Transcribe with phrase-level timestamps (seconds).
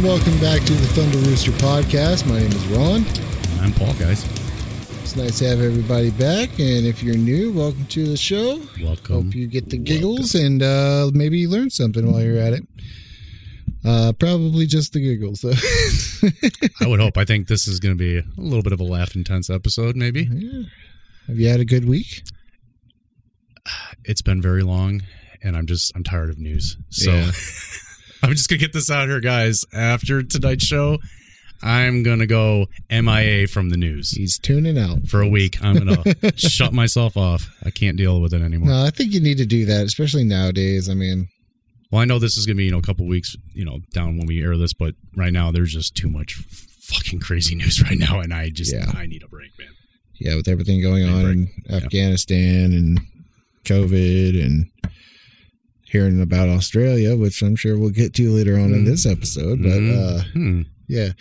[0.00, 2.26] And welcome back to the Thunder Rooster podcast.
[2.26, 3.04] My name is Ron.
[3.60, 4.24] I'm Paul, guys.
[5.02, 6.48] It's nice to have everybody back.
[6.58, 8.62] And if you're new, welcome to the show.
[8.82, 9.26] Welcome.
[9.26, 12.62] Hope you get the giggles and uh, maybe you learn something while you're at it.
[13.84, 15.52] Uh, probably just the giggles, though.
[16.80, 17.18] I would hope.
[17.18, 19.96] I think this is going to be a little bit of a laugh intense episode,
[19.96, 20.22] maybe.
[20.32, 20.62] Yeah.
[21.26, 22.22] Have you had a good week?
[24.06, 25.02] It's been very long,
[25.42, 26.78] and I'm just I'm tired of news.
[26.88, 27.32] So Yeah.
[28.22, 29.64] I'm just gonna get this out here, guys.
[29.72, 30.98] After tonight's show,
[31.62, 35.06] I'm gonna go MIA from the news He's tuning out.
[35.08, 35.62] for a week.
[35.62, 36.02] I'm gonna
[36.36, 37.48] shut myself off.
[37.64, 38.68] I can't deal with it anymore.
[38.70, 40.88] No, I think you need to do that, especially nowadays.
[40.88, 41.28] I mean,
[41.90, 44.16] Well, I know this is gonna be you know a couple weeks you know down
[44.18, 47.98] when we air this, but right now there's just too much fucking crazy news right
[47.98, 48.90] now, and I just Yeah.
[48.94, 49.68] I need a break, man.
[50.18, 51.76] yeah, with everything going on in Yeah.
[51.76, 53.00] Afghanistan and
[53.64, 54.66] COVID and
[55.90, 58.86] hearing about Australia, which I'm sure we'll get to later on in Mm.
[58.86, 59.60] this episode.
[59.62, 60.62] But uh, Hmm.
[60.86, 61.12] yeah,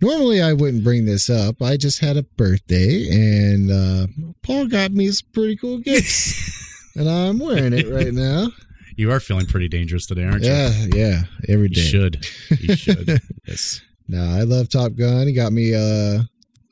[0.00, 1.60] normally I wouldn't bring this up.
[1.60, 4.06] I just had a birthday and uh,
[4.42, 6.92] Paul got me some pretty cool gifts.
[6.96, 8.48] and I'm wearing it right now.
[8.96, 10.50] You are feeling pretty dangerous today, aren't you?
[10.50, 11.80] Yeah, yeah, Every day.
[11.80, 12.26] You should.
[12.60, 13.20] You should.
[13.46, 13.80] yes.
[14.08, 15.26] No, I love Top Gun.
[15.26, 16.22] He got me uh,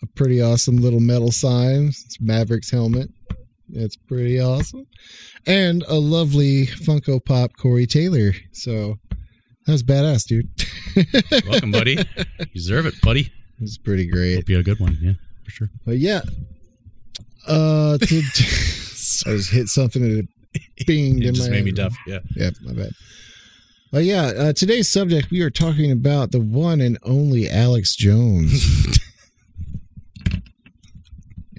[0.02, 1.88] a pretty awesome little metal sign.
[1.88, 3.10] It's Mavericks helmet.
[3.72, 4.86] It's pretty awesome.
[5.46, 8.32] And a lovely Funko Pop Corey Taylor.
[8.52, 8.98] So
[9.66, 10.48] that was badass, dude.
[11.48, 11.92] Welcome, buddy.
[12.38, 13.32] You deserve it, buddy.
[13.60, 14.36] It's pretty great.
[14.36, 14.96] Hope you had a good one.
[15.00, 15.12] Yeah,
[15.44, 15.70] for sure.
[15.84, 16.20] But yeah.
[17.46, 18.16] Uh to,
[19.26, 21.94] I just hit something and it binged It in just my made me deaf.
[22.06, 22.18] Yeah.
[22.36, 22.90] Yep, my bad.
[23.92, 28.98] But yeah, uh, today's subject we are talking about the one and only Alex Jones.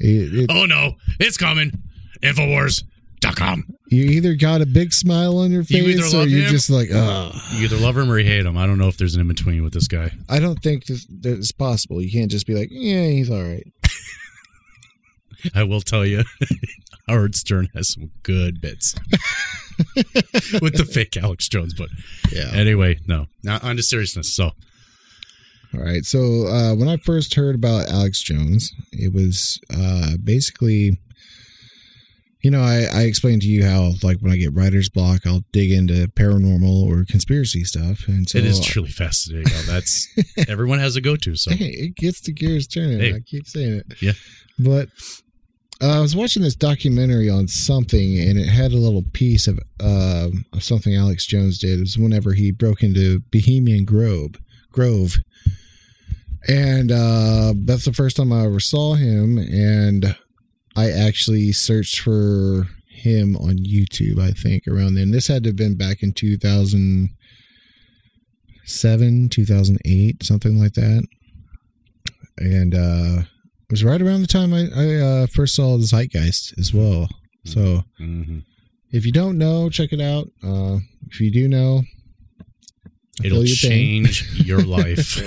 [0.04, 1.72] It- it- Oh no, it's coming.
[2.22, 3.66] Infowars.com.
[3.90, 6.50] you either got a big smile on your You either face or love you're him-
[6.52, 8.58] just like, oh, You either love him or you hate him.
[8.58, 10.12] I don't know if there's an in between with this guy.
[10.30, 12.02] I don't think this, that it's possible.
[12.02, 13.68] You can't just be like, yeah, he's all right.
[15.56, 16.24] I will tell you,
[17.08, 18.94] Howard Stern has some good bits
[20.62, 21.74] with the fake Alex Jones.
[21.74, 21.90] But
[22.32, 22.52] Yeah.
[22.54, 23.26] anyway, no.
[23.44, 24.32] Now on to seriousness.
[24.34, 24.52] So
[25.74, 26.06] All right.
[26.06, 31.00] So uh, when I first heard about Alex Jones, it was uh, basically,
[32.42, 35.44] you know, I, I explained to you how, like, when I get writer's block, I'll
[35.52, 38.08] dig into paranormal or conspiracy stuff.
[38.08, 39.54] And so it is truly fascinating.
[39.68, 40.08] That's
[40.48, 41.36] everyone has a go-to.
[41.36, 43.00] So Hey, it gets the gears turning.
[43.00, 43.14] Hey.
[43.14, 44.02] I keep saying it.
[44.02, 44.14] Yeah.
[44.58, 44.90] But
[45.82, 49.60] uh, I was watching this documentary on something, and it had a little piece of
[49.80, 51.78] uh, of something Alex Jones did.
[51.78, 54.36] It was whenever he broke into Bohemian Grove,
[54.72, 55.18] Grove,
[56.48, 59.38] and uh, that's the first time I ever saw him.
[59.40, 60.16] And
[60.76, 64.20] I actually searched for him on YouTube.
[64.20, 65.12] I think around then.
[65.12, 67.10] This had to have been back in two thousand
[68.66, 71.06] seven, two thousand eight, something like that.
[72.38, 76.58] And uh, it was right around the time I, I uh, first saw the Zeitgeist
[76.58, 77.08] as well.
[77.46, 78.44] So mhm.
[78.92, 80.28] if you don't know, check it out.
[80.44, 81.82] Uh, if you do know,
[83.22, 85.20] I it'll your change your life.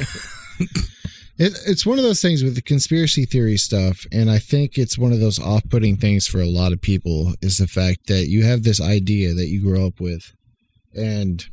[1.37, 4.97] It, it's one of those things with the conspiracy theory stuff, and I think it's
[4.97, 8.45] one of those off-putting things for a lot of people is the fact that you
[8.45, 10.33] have this idea that you grow up with,
[10.95, 11.45] and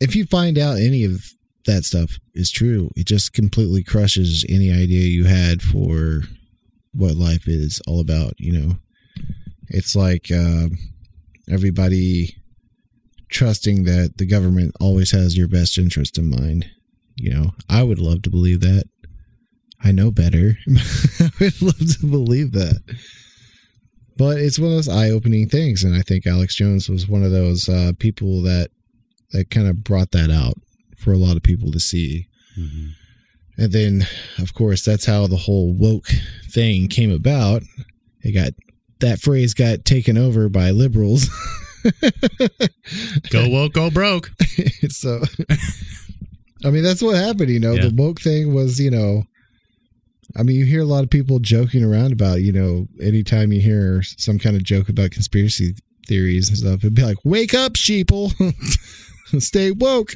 [0.00, 1.32] if you find out any of
[1.66, 6.22] that stuff is true, it just completely crushes any idea you had for
[6.92, 8.32] what life is all about.
[8.38, 8.74] You know,
[9.68, 10.68] it's like uh,
[11.50, 12.36] everybody
[13.30, 16.70] trusting that the government always has your best interest in mind.
[17.20, 18.84] You know, I would love to believe that.
[19.82, 20.56] I know better.
[21.20, 22.80] I would love to believe that.
[24.16, 27.30] But it's one of those eye-opening things, and I think Alex Jones was one of
[27.30, 28.70] those uh, people that
[29.32, 30.54] that kind of brought that out
[30.96, 32.26] for a lot of people to see.
[32.58, 32.92] Mhm.
[33.56, 34.06] And then,
[34.38, 36.08] of course, that's how the whole woke
[36.50, 37.62] thing came about.
[38.22, 38.52] It got
[39.00, 41.28] that phrase got taken over by liberals.
[43.30, 44.30] Go woke, go broke.
[44.88, 45.22] so,
[46.64, 47.50] I mean, that's what happened.
[47.50, 47.88] You know, Yeah.
[47.88, 49.24] the woke thing was, you know,
[50.36, 53.60] I mean, you hear a lot of people joking around about, you know, anytime you
[53.60, 55.74] hear some kind of joke about conspiracy
[56.06, 58.32] theories and stuff, it'd be like, "Wake up, sheeple,
[59.40, 60.14] stay woke,"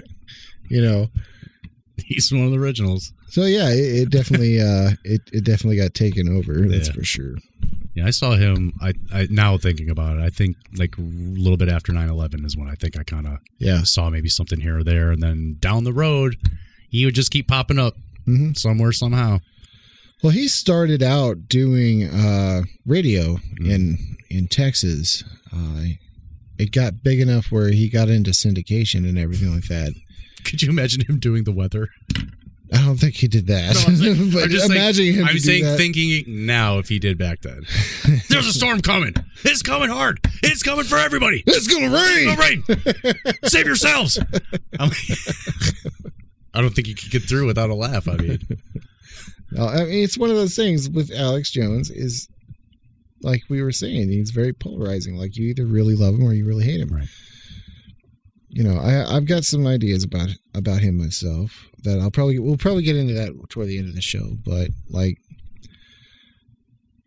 [0.69, 1.09] you know.
[2.05, 3.13] He's one of the originals.
[3.29, 6.67] So yeah, it, it definitely, uh, it it definitely got taken over.
[6.69, 7.37] That's for sure.
[7.95, 8.73] Yeah, I saw him.
[8.81, 12.57] I, I now thinking about it, I think like a little bit after 9-11 is
[12.57, 13.83] when I think I kind of Yeah.
[13.83, 16.37] saw maybe something here or there, and then down the road,
[16.89, 17.95] he would just keep popping up
[18.27, 18.57] Mhm.
[18.57, 19.41] somewhere somehow.
[20.23, 23.69] Well, he started out doing uh, radio Mm.
[23.71, 23.99] in
[24.31, 25.25] in Texas.
[25.53, 25.85] Uh,
[26.59, 29.93] it got big enough where he got into syndication and everything like that.
[30.45, 31.89] Could you imagine him doing the weather?
[32.73, 33.75] I don't think he did that.
[33.75, 35.27] No, I'm, saying, but I'm just imagine saying, him.
[35.27, 35.77] I'm saying that.
[35.77, 37.63] thinking now if he did back then.
[38.29, 39.15] There's a storm coming.
[39.45, 40.21] It's coming hard.
[40.43, 41.43] It's coming for everybody.
[41.47, 42.29] it's gonna rain.
[42.29, 43.35] It's gonna rain.
[43.45, 44.19] Save yourselves.
[44.79, 44.93] Like-
[46.55, 48.09] I don't think you could get through without a laugh.
[48.09, 48.39] I mean,
[49.53, 52.29] No, I mean, it's one of those things with Alex Jones is
[53.23, 55.17] like we were saying, he's very polarizing.
[55.17, 56.89] Like you either really love him or you really hate him.
[56.89, 57.09] Right.
[58.53, 62.59] You know, I I've got some ideas about about him myself that I'll probably we'll
[62.59, 64.37] probably get into that toward the end of the show.
[64.45, 65.17] But like,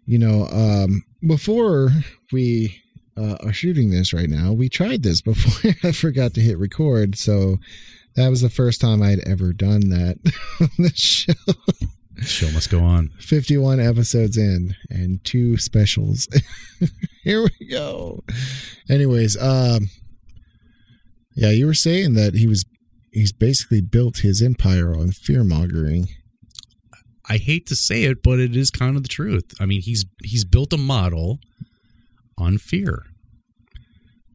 [0.08, 1.92] you know, um, before
[2.32, 2.82] we
[3.16, 7.16] uh, are shooting this right now, we tried this before I forgot to hit record.
[7.16, 7.58] So
[8.16, 10.18] that was the first time I'd ever done that
[10.60, 11.34] on the show.
[12.24, 13.10] show must go on.
[13.20, 16.28] 51 episodes in and two specials.
[17.24, 18.24] Here we go.
[18.90, 19.92] Anyways, um
[21.36, 22.66] yeah, you were saying that he was
[23.12, 26.08] he's basically built his empire on fear mongering.
[27.28, 29.46] I hate to say it, but it is kind of the truth.
[29.60, 31.40] I mean, he's he's built a model
[32.38, 33.04] on fear.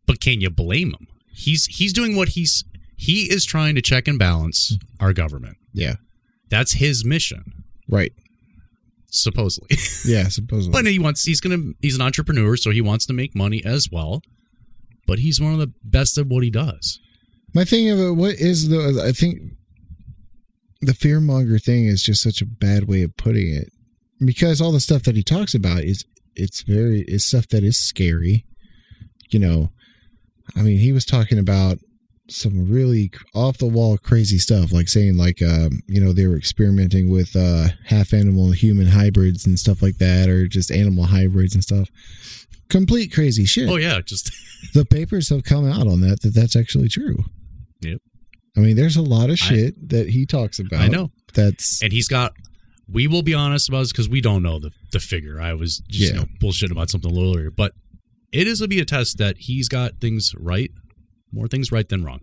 [0.06, 1.06] But can you blame him?
[1.32, 2.64] He's he's doing what he's
[2.97, 5.56] he is trying to check and balance our government.
[5.73, 5.94] Yeah.
[6.50, 8.12] That's his mission, Right.
[9.11, 9.76] supposedly.
[10.05, 10.73] Yeah, supposedly.
[10.73, 13.88] but he wants he's gonna he's an entrepreneur, so he wants to make money as
[13.91, 14.23] well.
[15.11, 17.01] But he's one of the best at what he does.
[17.53, 19.41] My thing of it, what is the I think
[20.81, 23.73] the fearmonger thing is just such a bad way of putting it.
[24.25, 26.05] Because all the stuff that he talks about is
[26.37, 28.45] it's very it's stuff that is scary.
[29.31, 29.71] You know,
[30.55, 31.79] I mean, he was talking about
[32.29, 36.37] some really off the wall crazy stuff, like saying like um, you know, they were
[36.37, 41.55] experimenting with uh half animal human hybrids and stuff like that, or just animal hybrids
[41.55, 41.89] and stuff.
[42.70, 44.31] Complete crazy shit Oh yeah, just
[44.75, 47.25] the papers have come out on that that that's actually true.
[47.82, 47.99] Yep.
[48.56, 50.81] I mean, there's a lot of I- shit that he talks about.
[50.81, 51.11] I know.
[51.34, 52.32] That's and he's got
[52.93, 55.78] we will be honest about this because we don't know the, the figure i was
[55.88, 57.72] just you know bullshit about something a little earlier but
[58.32, 60.73] it is a be a test that he's got things right
[61.32, 62.19] more things right than wrong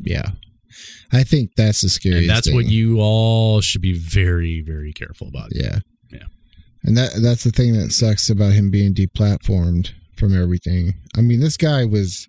[0.00, 0.30] yeah.
[1.12, 2.22] I think that's the scariest.
[2.22, 5.78] and that's what you all should be very very careful about Yeah.
[6.82, 10.94] And that that's the thing that sucks about him being deplatformed from everything.
[11.16, 12.28] I mean, this guy was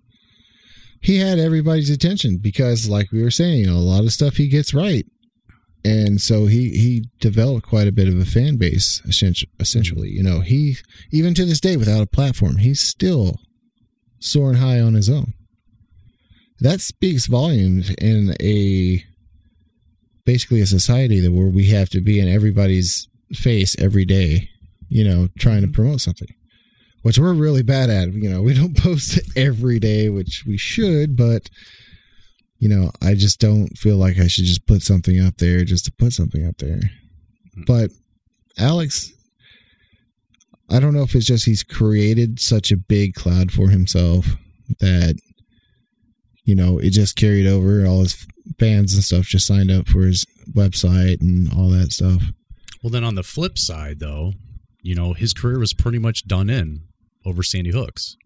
[1.00, 4.74] he had everybody's attention because like we were saying, a lot of stuff he gets
[4.74, 5.06] right.
[5.84, 10.08] And so he he developed quite a bit of a fan base essentially.
[10.10, 10.76] You know, he
[11.10, 13.36] even to this day without a platform, he's still
[14.20, 15.34] soaring high on his own.
[16.60, 19.02] That speaks volumes in a
[20.24, 24.48] basically a society that where we have to be in everybody's face every day,
[24.88, 25.74] you know, trying to mm-hmm.
[25.74, 26.28] promote something.
[27.02, 28.12] Which we're really bad at.
[28.12, 31.48] You know, we don't post every day, which we should, but
[32.58, 35.84] you know, I just don't feel like I should just put something up there just
[35.86, 36.80] to put something up there.
[37.58, 37.66] Mm.
[37.66, 37.90] But
[38.56, 39.12] Alex
[40.72, 44.26] I don't know if it's just he's created such a big cloud for himself
[44.80, 45.18] that
[46.44, 48.26] you know, it just carried over all his
[48.58, 52.22] fans and stuff just signed up for his website and all that stuff.
[52.82, 54.32] Well then on the flip side though
[54.82, 56.82] you know his career was pretty much done in
[57.24, 58.16] over sandy hooks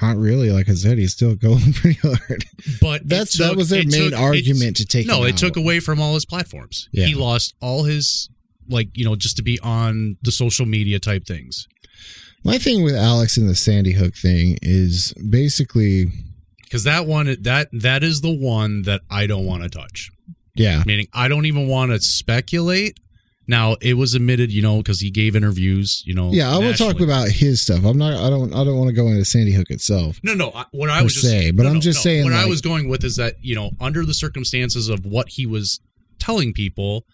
[0.00, 2.44] Not really, like I said, he's still going pretty hard.
[2.80, 5.06] but That's that was their main took- argument to take.
[5.06, 7.06] no it took away from all his platforms Yeah.
[7.06, 8.28] he lost all his
[8.68, 11.66] like you know just to be on the social media type things
[12.44, 16.06] My thing with Alex and the Sandy Hook thing is basically,
[16.62, 20.10] because that one that that is the one that I don't want to touch.
[20.54, 22.98] yeah, Meaning, I don't even want to speculate.
[23.50, 26.30] Now, it was admitted, you know, because he gave interviews, you know.
[26.32, 26.54] yeah.
[26.54, 27.82] I will talk about his stuff.
[27.84, 28.12] I'm not.
[28.12, 28.52] I don't.
[28.52, 30.20] I don't want to go into Sandy Hook itself.
[30.22, 30.50] No, no.
[30.54, 32.02] I- What I was just se, but no, I'm no, just no.
[32.02, 35.30] saying, What I was going with is that you know, under the circumstances of what
[35.30, 35.80] he was
[36.20, 37.06] telling people,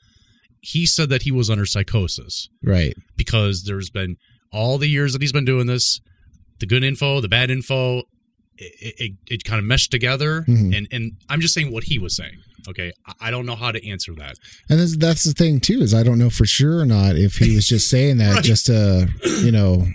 [0.61, 2.95] he said that he was under psychosis Right.
[3.17, 4.17] because there's been
[4.53, 6.01] all the years that he's been doing this,
[6.59, 7.99] the good info, the bad info,
[8.57, 10.45] it, it, it kind of meshed together.
[10.49, 10.77] Mhm.
[10.77, 12.39] And and I'm just saying what he was saying.
[12.69, 14.37] Okay, I- don't know how to answer that.
[14.71, 17.37] And that's, that's the thing too is I don't know for sure or not if
[17.37, 18.45] he was just saying that Right.
[18.45, 19.09] just to
[19.43, 19.87] you know,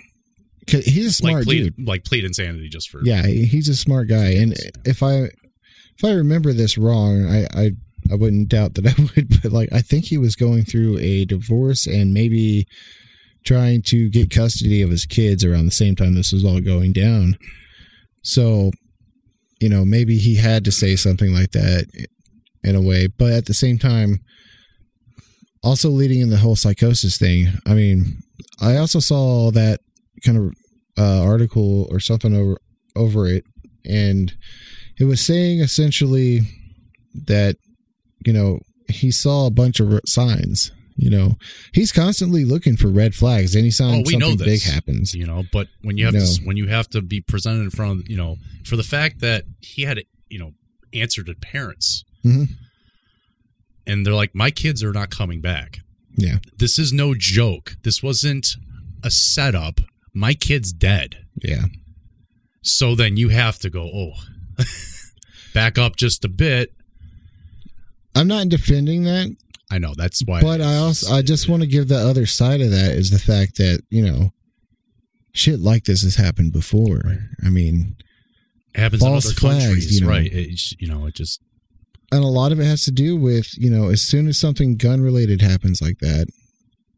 [0.68, 1.86] 'cause he's a smart like plead, dude.
[1.86, 4.30] like plead insanity just for Yeah, he's a smart guy.
[4.34, 5.30] And if I
[5.96, 7.70] if I remember this wrong, I I
[8.10, 11.24] I wouldn't doubt that I would, but like I think he was going through a
[11.24, 12.66] divorce and maybe
[13.44, 16.92] trying to get custody of his kids around the same time this was all going
[16.92, 17.36] down.
[18.22, 18.70] So,
[19.60, 21.86] you know, maybe he had to say something like that
[22.62, 24.20] in a way, but at the same time
[25.62, 27.48] also leading in the whole psychosis thing.
[27.66, 28.22] I mean,
[28.60, 29.80] I also saw that
[30.24, 30.52] kind of
[30.98, 32.56] uh, article or something over
[32.96, 33.44] over it,
[33.84, 34.34] and
[34.98, 36.40] it was saying essentially
[37.26, 37.56] that
[38.24, 40.72] you know he saw a bunch of signs.
[40.96, 41.36] You know,
[41.72, 43.56] he's constantly looking for red flags.
[43.56, 46.20] Anytime Oh, we know something big happens, you know but when you have No.
[46.24, 48.36] to when you have to be presented in front of you know
[48.66, 50.52] for the fact that he had you know
[50.92, 52.48] answered to parents Mhm.
[53.86, 55.80] and they're like my kids are not coming back.
[56.16, 57.76] Yeah, this is no joke.
[57.82, 58.56] This wasn't
[59.02, 59.80] a setup.
[60.12, 61.24] My kid's dead.
[61.42, 61.66] Yeah,
[62.62, 64.12] so then you have to go oh
[65.54, 66.72] back up just a bit.
[68.14, 69.34] I'm not defending that,
[69.70, 69.94] i know.
[69.96, 72.92] That's why but I also I just want to give the other side of that
[72.92, 74.32] is the fact that you know
[75.32, 77.02] shit like this has happened before.
[77.44, 77.96] I mean,
[78.74, 80.08] it happens in other flags, countries you know.
[80.12, 80.30] right?
[80.30, 81.40] It, you know it just
[82.12, 84.76] and a lot of it has to do with you know as soon as something
[84.76, 86.26] gun related happens like that,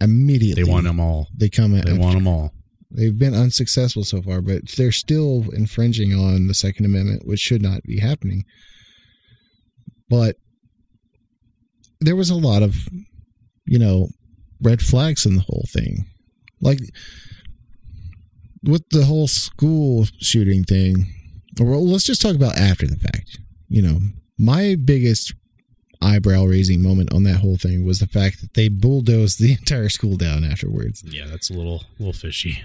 [0.00, 2.52] immediately they want them all they come at they want them all
[2.94, 7.62] They've been unsuccessful so far, but they're still infringing on the Second Amendment, which should
[7.62, 8.44] not be happening.
[10.10, 10.36] But
[12.00, 12.76] there was a lot of,
[13.64, 14.08] you know,
[14.60, 16.04] red flags in the whole thing.
[16.60, 16.80] Like
[18.62, 21.06] with the whole school shooting thing,
[21.58, 23.38] well, let's just talk about after the fact.
[23.68, 23.98] You know,
[24.38, 25.34] my biggest
[26.00, 29.88] eyebrow raising moment on that whole thing was the fact that they bulldozed the entire
[29.88, 32.62] school down afterwards yeah that's a little little fishy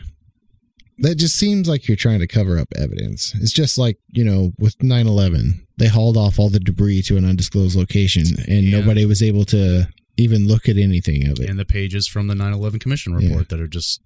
[1.00, 3.36] that just seems like you're trying to cover up evidence.
[3.36, 7.18] It's just like, you know, with 9 11, they hauled off all the debris to
[7.18, 8.80] an undisclosed location and Yeah.
[8.80, 11.48] nobody was able to even look at anything of it.
[11.52, 13.46] and the pages from the 9-11 commission report Yeah.
[13.50, 14.02] that are just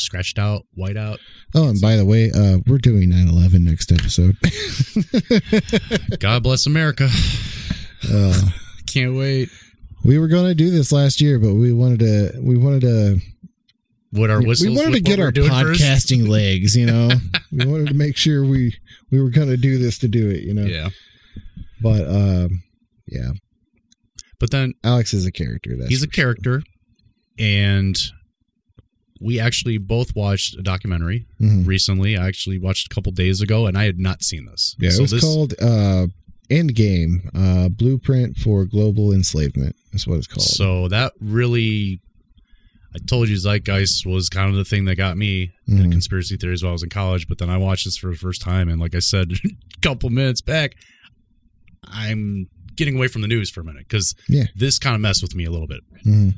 [0.00, 1.18] scratched out white out
[1.54, 4.36] oh, and by the way, uh, we're doing 9 11 next episode.
[6.18, 7.08] god bless america
[8.12, 8.40] uh,
[8.86, 9.48] can't wait
[10.04, 13.20] we were going to do this last year, but we wanted to, we wanted to,
[14.12, 17.10] what our whistles we wanted to get our podcasting legs, you know?
[17.52, 18.74] we wanted to make sure we,
[19.10, 20.64] we were going to do this to do it, you know?
[20.64, 20.88] yeah
[21.82, 22.62] But, um,
[23.06, 23.32] yeah,
[24.38, 25.76] but then Alex is a character.
[25.76, 26.24] That's he's a sure.
[26.24, 26.62] character
[27.38, 27.96] and
[29.20, 31.66] we actually both watched a documentary Mhm.
[31.66, 34.90] recently i actually watched a couple days ago and i had not seen this Yeah,
[34.90, 36.06] so it was this called uh,
[36.50, 39.76] Endgame uh, Blueprint for Global Enslavement.
[39.92, 40.42] That's what it's called.
[40.42, 42.00] so that really
[42.94, 45.92] i told you zeitgeist was kind of the thing that got me into Mhm.
[45.92, 48.40] conspiracy theories while i was in college but then i watched this for the first
[48.40, 50.74] time and like i said a couple minutes back
[51.84, 54.44] i'm getting away from the news for a minute because Yeah.
[54.56, 56.34] this kind of messed with me a little bit Mhm.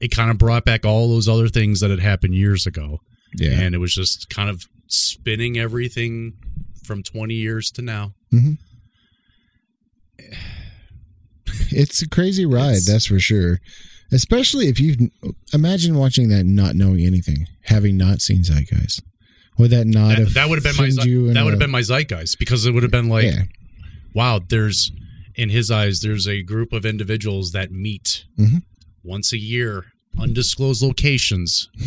[0.00, 2.98] It kind of brought back all those other things that had happened years ago
[3.34, 6.34] yeah, and it was just kind of spinning everything
[6.84, 8.14] from 20 years to now
[11.70, 12.82] it's a crazy ride.
[12.86, 13.60] That's for sure.
[14.12, 15.10] Especially if you
[15.52, 19.02] imagine watching that, not knowing anything, having not seen Zeitgeist.
[19.58, 21.70] Would that not that, have that would have been my you that would have been
[21.70, 23.44] my zeitgeist because it would have been like yeah,
[24.14, 24.92] wow there's
[25.34, 28.62] in his eyes there's a group of individuals that meet Mhm.
[29.06, 29.84] Once a year
[30.18, 31.68] undisclosed locations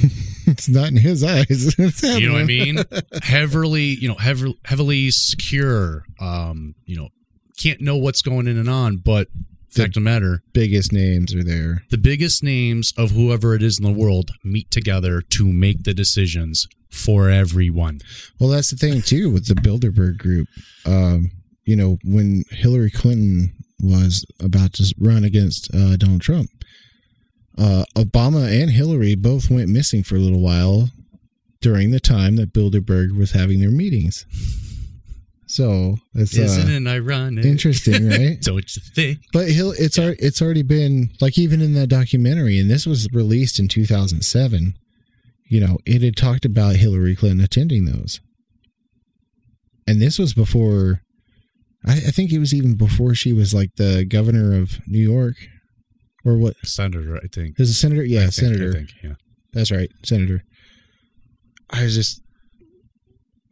[0.48, 1.76] it's not in his eyes.
[2.04, 2.78] You know what i mean
[3.24, 7.10] heavily you know heavily, heavily secure um you know
[7.58, 9.28] can't know what's going in and on but
[9.70, 11.84] fact of the matter Biggest names are there.
[11.90, 15.94] the biggest names of whoever it is in the world meet together to make the
[15.94, 18.00] decisions for everyone
[18.40, 20.48] Well, that's the thing too with the Bilderberg group.
[20.86, 21.30] Um,
[21.66, 26.50] you know, when Hillary Clinton was about to run against uh, Donald Trump,
[27.60, 30.90] uh, Obama and Hillary both went missing for a little while
[31.62, 34.26] during the time that Bilderberg was having their meetings.
[35.46, 38.40] So it's isn't uh, it ironic interesting, right?
[38.42, 42.60] don't you think But Hill, it's al- it's already been like even in that documentary,
[42.60, 44.76] and this was released in 2007.
[45.46, 48.22] You know, it had talked about Hillary Clinton attending those,
[49.88, 51.02] and this was before.
[51.84, 55.36] I, I think it was even before she was like the governor of New York,
[56.30, 56.56] or what?
[56.64, 58.04] senator i think Is a senator.
[58.04, 58.70] Yeah, think- senator.
[58.70, 59.14] I think, yeah
[59.54, 60.44] That's right, senator.
[61.72, 62.22] I was just,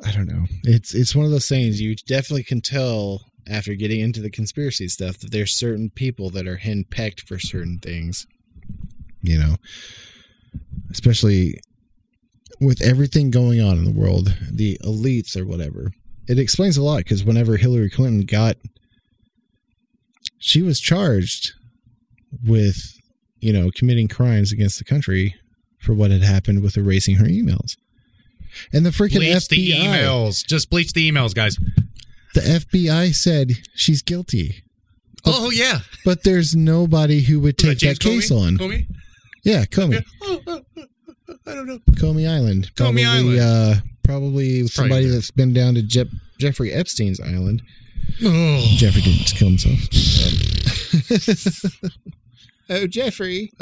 [0.03, 0.45] I don't know.
[0.63, 4.87] It's it's one of those things you definitely can tell after getting into the conspiracy
[4.87, 8.25] stuff that there's certain people that are henpecked for certain things.
[9.21, 9.55] You know,
[10.91, 11.59] especially
[12.59, 15.91] with everything going on in the world, the elites or whatever.
[16.27, 18.57] It explains a lot because whenever Hillary Clinton got,
[20.39, 21.53] she was charged
[22.45, 22.77] with,
[23.39, 25.35] you know, committing crimes against the country
[25.79, 27.75] for what had happened with erasing her emails.
[28.73, 31.57] And the freaking bleach FBI, the emails just bleach the emails guys
[32.33, 34.63] the FBI said she's guilty,
[35.25, 38.47] oh yeah but there's nobody who would take James that case Comey?
[38.47, 38.57] on.
[38.57, 38.87] Comey?
[39.43, 40.83] Yeah, Comey, Oh, oh, oh,
[41.45, 41.79] I don't know.
[41.91, 43.39] Comey Island, Comey probably, Island.
[43.39, 47.61] Uh, probably It's somebody probably- that's been down to Je- Jeffrey Epstein's island.
[48.23, 48.65] Oh.
[48.77, 49.79] Jeffrey didn't kill himself.
[52.69, 53.51] oh, Jeffrey.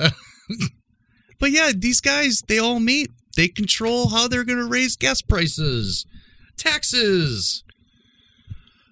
[1.37, 3.11] But yeah, these guys, they all meet.
[3.35, 6.05] They control how they're going to raise gas prices,
[6.57, 7.63] taxes,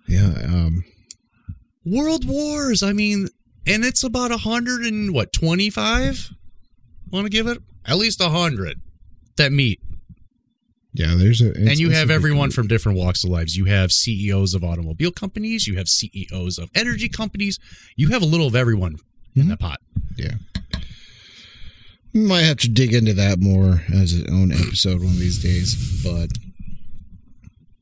[0.07, 0.33] Yeah.
[0.45, 0.83] Um.
[1.85, 2.83] world wars.
[2.83, 3.29] I mean,
[3.65, 6.31] and it's about a hundred and what twenty five.
[7.11, 8.81] Want to give it at least a hundred
[9.37, 9.79] that meet,
[10.93, 11.15] Yeah.
[11.15, 11.53] There's a.
[11.55, 13.55] and you have everyone from different walks of lives.
[13.55, 15.65] You have CEOs of automobile companies.
[15.65, 17.57] You have CEOs of energy companies.
[17.95, 18.97] You have a little of everyone
[19.35, 19.49] in Mhm.
[19.49, 19.79] the pot.
[20.17, 20.35] Yeah.
[22.13, 26.03] Might have to dig into that more as its own episode one of these days.
[26.03, 26.29] But,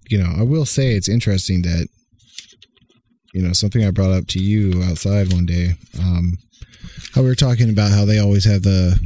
[0.10, 1.88] you know, I will say it's interesting that,
[3.34, 5.76] you know, something I brought up to you outside one day.
[6.00, 6.38] Um,
[7.14, 8.98] how we were talking about how they always have the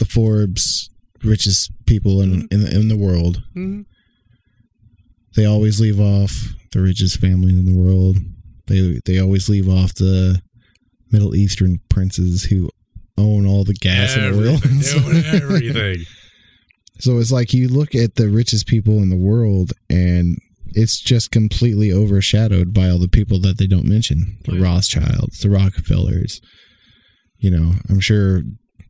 [0.00, 0.90] the Forbes
[1.22, 3.42] richest people in in, the, in the world.
[3.54, 3.82] Mm-hmm.
[5.36, 8.18] They always leave off the richest family in the world.
[8.66, 10.42] They they always leave off the
[11.14, 12.68] Middle Eastern princes who
[13.16, 14.56] own all the gas and oil.
[14.56, 15.24] Everything.
[15.42, 16.04] everything.
[16.98, 20.38] so it's like you look at the richest people in the world and
[20.72, 24.38] it's just completely overshadowed by all the people that they don't mention.
[24.44, 24.58] The.
[24.58, 26.40] Rothschilds, the Rockefellers.
[27.38, 28.42] You know, I'm sure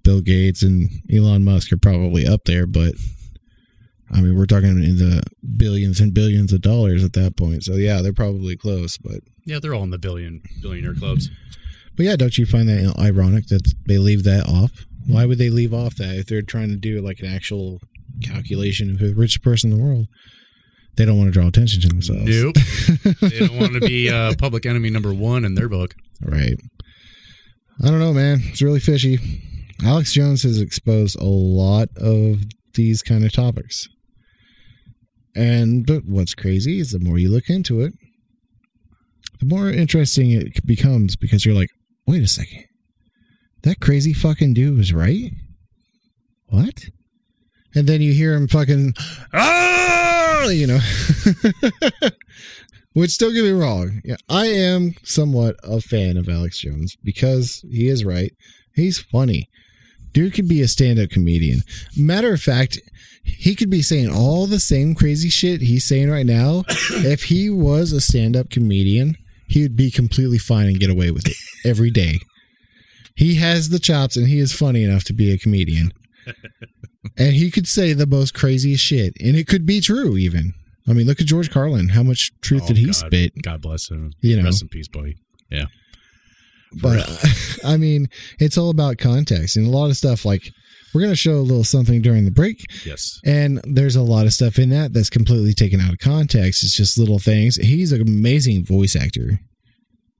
[0.03, 2.95] Bill Gates and Elon Musk are probably up there, but
[4.11, 5.23] I mean, we're talking in the
[5.59, 7.65] billions and billions of dollars at that point.
[7.65, 11.29] So yeah, they're probably close, but Yeah, they're all in the billion billionaire clubs.
[11.97, 14.85] But yeah, don't you find that ironic that they leave that off?
[15.07, 17.79] Why would they leave off that if they're trying to do like an actual
[18.23, 20.07] calculation of the richest person in the world?
[20.97, 22.25] They don't want to draw attention to themselves.
[22.25, 22.55] Nope.
[23.21, 25.95] they don't want to be uh, public enemy number one in their book.
[26.23, 26.57] Right.
[27.83, 28.41] I don't know, man.
[28.45, 29.19] It's really fishy.
[29.85, 33.89] Alex Jones has exposed a lot of these kind of topics.
[35.35, 37.93] And but what's crazy is the more you look into it,
[39.41, 41.71] the more interesting it becomes because you're like,
[42.07, 42.65] wait a second.
[43.63, 45.33] That crazy fucking dude was right?
[46.49, 46.85] What?
[47.75, 48.95] And then you hear him fucking
[49.33, 50.81] ah, you know.
[52.93, 57.65] Which don't get me wrong, yeah, I am somewhat a fan of Alex Jones because
[57.69, 58.33] he is right.
[58.75, 59.49] He's funny.
[60.13, 61.63] Dude could be a stand-up comedian.
[61.97, 62.79] Matter of fact,
[63.25, 66.63] he could be saying all the same crazy shit he's saying right now.
[66.69, 69.17] if he was a stand-up comedian,
[69.49, 72.21] he would be completely fine and get away with it every day.
[73.17, 75.93] He has the chops and he is funny enough to be a comedian.
[77.19, 80.53] and he could say the most craziest shit, and it could be true even.
[80.89, 81.91] I mean, look at George Carlin.
[81.91, 82.95] How much truth Oh, did he God.
[82.95, 83.33] spit?
[83.43, 84.13] God bless him.
[84.21, 84.45] You know.
[84.45, 85.17] Rest in peace, buddy.
[85.51, 85.67] Yeah.
[86.83, 87.09] But
[87.65, 88.09] I mean,
[88.41, 90.25] it's all about context and a lot of stuff.
[90.25, 90.43] Like
[90.93, 93.19] we're gonna show a little something during the break, Yes.
[93.25, 96.63] and there's a lot of stuff in that that's completely taken out of context.
[96.65, 97.57] It's just little things.
[97.57, 99.39] He's an amazing voice actor.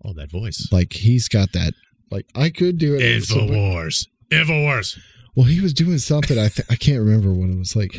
[0.05, 0.69] Oh, that voice.
[0.71, 1.73] Like he's got that.
[2.11, 3.01] Like I could do it.
[3.01, 4.07] Infowars.
[4.31, 4.99] Infowars.
[5.35, 6.39] Well, he was doing something.
[6.39, 7.95] I th- I can't remember what it was like.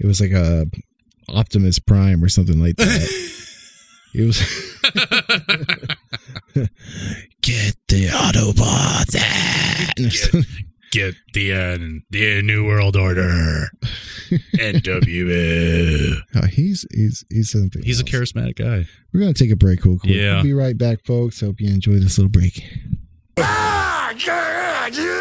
[0.00, 0.66] It was like a
[1.28, 3.08] Optimus Prime or something like that.
[4.14, 4.38] it was
[7.42, 9.14] get the Autobots.
[9.96, 10.46] Get
[10.92, 11.78] the uh,
[12.10, 13.68] the New World Order.
[14.56, 16.16] NWO.
[16.34, 17.82] Oh, he's he's he's something.
[17.82, 18.86] He's a charismatic guy.
[19.12, 20.14] We're gonna take a break real quick.
[20.14, 20.34] Yeah.
[20.36, 21.40] We'll be right back, folks.
[21.40, 22.64] Hope you enjoy this little break.
[23.38, 25.15] Hi.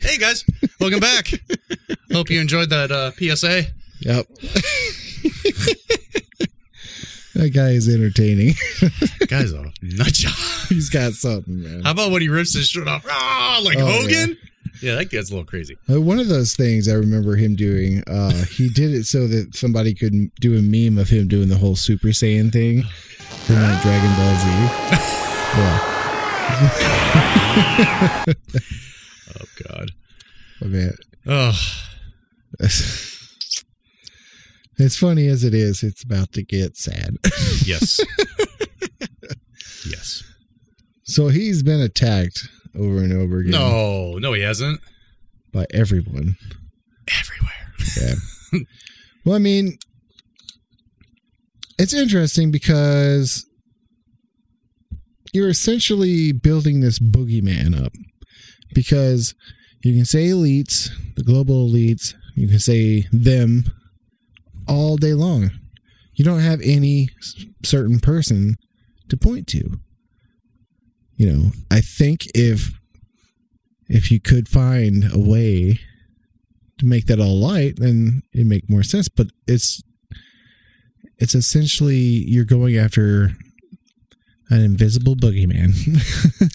[0.00, 0.44] Hey guys,
[0.80, 1.28] welcome back.
[2.12, 3.64] Hope you enjoyed that uh, PSA.
[4.00, 4.26] Yep.
[7.34, 8.54] that guy is entertaining.
[9.28, 10.32] Guys, a nut job.
[10.68, 11.82] He's got something, man.
[11.82, 13.04] How about when he rips his shirt off?
[13.10, 14.36] Ah, like Oh, Hogan.
[14.80, 14.94] Yeah.
[14.94, 15.76] that gets a little crazy.
[15.90, 19.54] Uh, One of those things I remember him doing, uh, he did it so that
[19.56, 22.84] somebody could do a meme of him doing the whole Super Saiyan thing
[23.46, 24.48] from like Dragon Ball Z.
[28.28, 28.34] yeah.
[29.28, 29.90] Oh God.
[30.62, 30.92] Oh, man.
[31.26, 31.58] Oh,
[34.80, 37.16] As funny as it is, it's about to get sad.
[37.66, 37.98] yes.
[39.90, 40.22] yes.
[41.02, 44.80] so he's been attacked over and over again No, no, he hasn't.
[45.52, 46.36] by everyone.
[47.18, 47.74] Everywhere.
[48.52, 48.58] Yeah.
[49.24, 49.78] well, I mean,
[51.78, 53.44] it's interesting because
[55.32, 57.92] you're essentially building this boogeyman up
[58.74, 59.34] because
[59.82, 63.64] you can say elites, the global elites, You can say them
[64.66, 65.50] all day long.
[66.14, 67.08] You don't have any
[67.64, 68.56] certain person
[69.08, 69.80] to point to.
[71.16, 72.78] You know, I think if
[73.88, 75.80] if you could find a way
[76.78, 79.08] to make that all light, then it'd make more sense.
[79.08, 79.82] But it's
[81.18, 83.32] it's essentially you're going after
[84.50, 85.72] an invisible boogeyman.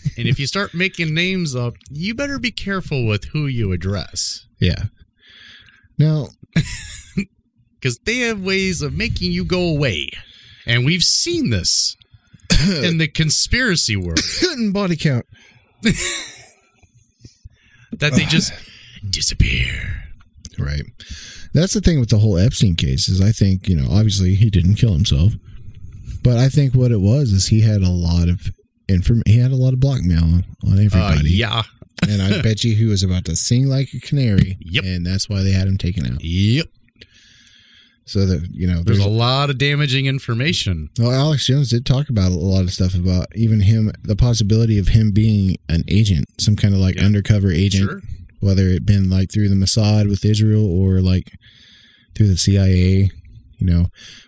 [0.18, 4.46] And if you start making names up, you better be careful with who you address.
[4.60, 4.86] yeah.
[5.98, 6.28] Now,
[7.80, 10.10] Because they have ways of making you go away.
[10.66, 11.98] And we've seen this
[12.68, 14.22] in the conspiracy world.
[14.72, 15.26] body count.
[18.00, 18.52] That they just
[19.08, 20.04] disappear.
[20.58, 20.82] Right.
[21.54, 24.50] That's the thing with the whole Epstein case is I think, you know, obviously he
[24.50, 25.34] didn't kill himself.
[26.24, 28.52] But I think what it was is he had a lot of
[28.88, 31.30] inform he had a lot of blackmail on Uh, everybody.
[31.32, 31.64] yeah.
[32.10, 34.58] and I bet you he was about to sing like a canary.
[34.62, 34.84] Yep.
[34.86, 36.24] And that's why they had him taken out.
[36.24, 36.68] Yep.
[38.06, 40.90] So that you know There's a lot of damaging information.
[41.00, 44.78] Well, Alex Jones did talk about a lot of stuff about even him, the possibility
[44.78, 47.06] of him being an agent, some kind of like Yeah.
[47.06, 48.02] undercover agent, Sure.
[48.42, 51.32] whether it been like through the Mossad with Israel or like
[52.14, 53.10] through the CIA,
[53.64, 53.86] you know,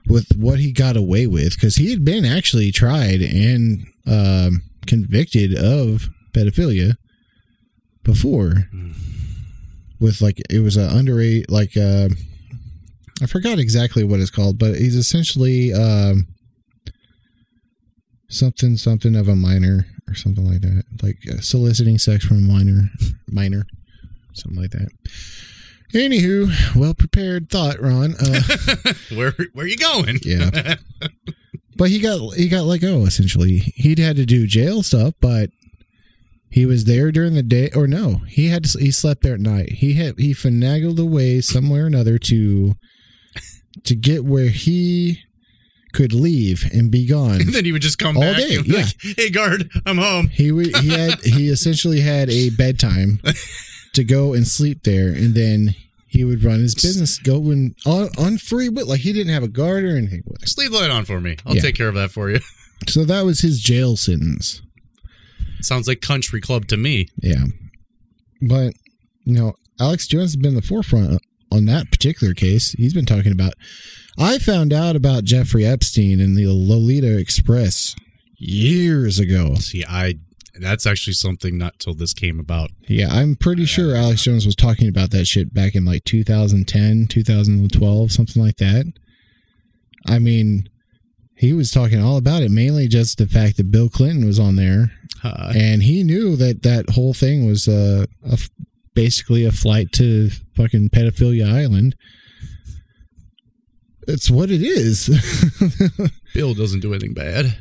[0.08, 5.54] with what he got away with, because he had been actually tried and um, convicted
[5.54, 6.96] of pedophilia
[8.04, 8.70] before.
[10.00, 12.10] With like it was a underage like uh
[13.22, 16.28] I forgot exactly what it's called, but he's essentially um
[18.30, 22.42] something something of a minor or something like that, like uh, soliciting sex from a
[22.42, 22.90] minor,
[23.28, 23.66] minor,
[24.34, 24.90] something like that.
[25.96, 28.16] Anywho, well prepared thought, Ron.
[28.20, 28.42] Uh,
[29.16, 30.20] Where where you going?
[30.24, 30.76] yeah,
[31.78, 33.60] but he got he got let go essentially.
[33.76, 35.52] He'd had to do jail stuff, but
[36.50, 39.40] he was there during the day, or no, he had to, he slept there at
[39.40, 39.72] night.
[39.72, 42.76] He had he finagled away somewhere or another to
[43.86, 45.20] to get where he
[45.94, 47.40] could leave and be gone.
[47.40, 48.78] And then he would just come All back day, yeah.
[48.80, 53.22] like, "Hey guard, I'm home." He would he had he essentially had a bedtime
[53.94, 55.74] to go and sleep there, and then
[56.16, 58.88] he would run his business, go and on, on free will.
[58.88, 60.24] Like he didn't have a guard or anything.
[60.40, 61.38] Just leave the light on for me.
[61.46, 61.62] I'll Yeah.
[61.62, 62.40] take care of that for you.
[62.90, 64.62] So that was his jail sentence.
[65.62, 67.08] Sounds like country club to me.
[67.22, 67.46] Yeah,
[68.42, 68.74] but
[69.24, 72.74] you know, Alex Jones has been in the forefront on that particular case.
[72.74, 73.54] He's been talking about.
[74.20, 77.96] I found out about Jeffrey Epstein in the Lolita Express
[78.38, 79.56] years ago.
[79.56, 80.16] See, I
[80.60, 82.72] that's actually something not till this came about.
[82.88, 87.08] Yeah, I'm pretty sure Alex Jones was talking about that shit back in like 2010,
[87.08, 88.92] 2012, something like that.
[90.08, 90.70] I mean,
[91.36, 94.56] he was talking all about it, mainly just the fact that Bill Clinton was on
[94.56, 94.92] there,
[95.24, 98.50] Uh, and he knew that that whole thing was uh, a f-
[98.94, 101.96] basically a flight to fucking pedophilia island.
[104.08, 105.10] It's what it is.
[106.36, 107.58] Bill doesn't do anything bad.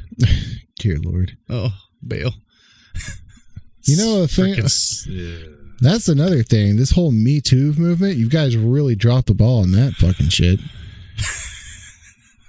[0.79, 1.37] Dear Lord.
[1.49, 1.73] Oh,
[2.07, 2.35] Bill.
[3.83, 4.55] You know, a thing-
[5.09, 5.37] yeah.
[5.81, 6.77] That's another thing.
[6.77, 10.61] This whole Me Too movement, you guys really dropped the ball on that fucking shit.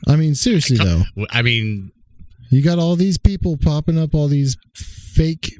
[0.07, 1.91] I mean, seriously though, I mean,
[2.51, 5.57] you got all these people popping up, all these fake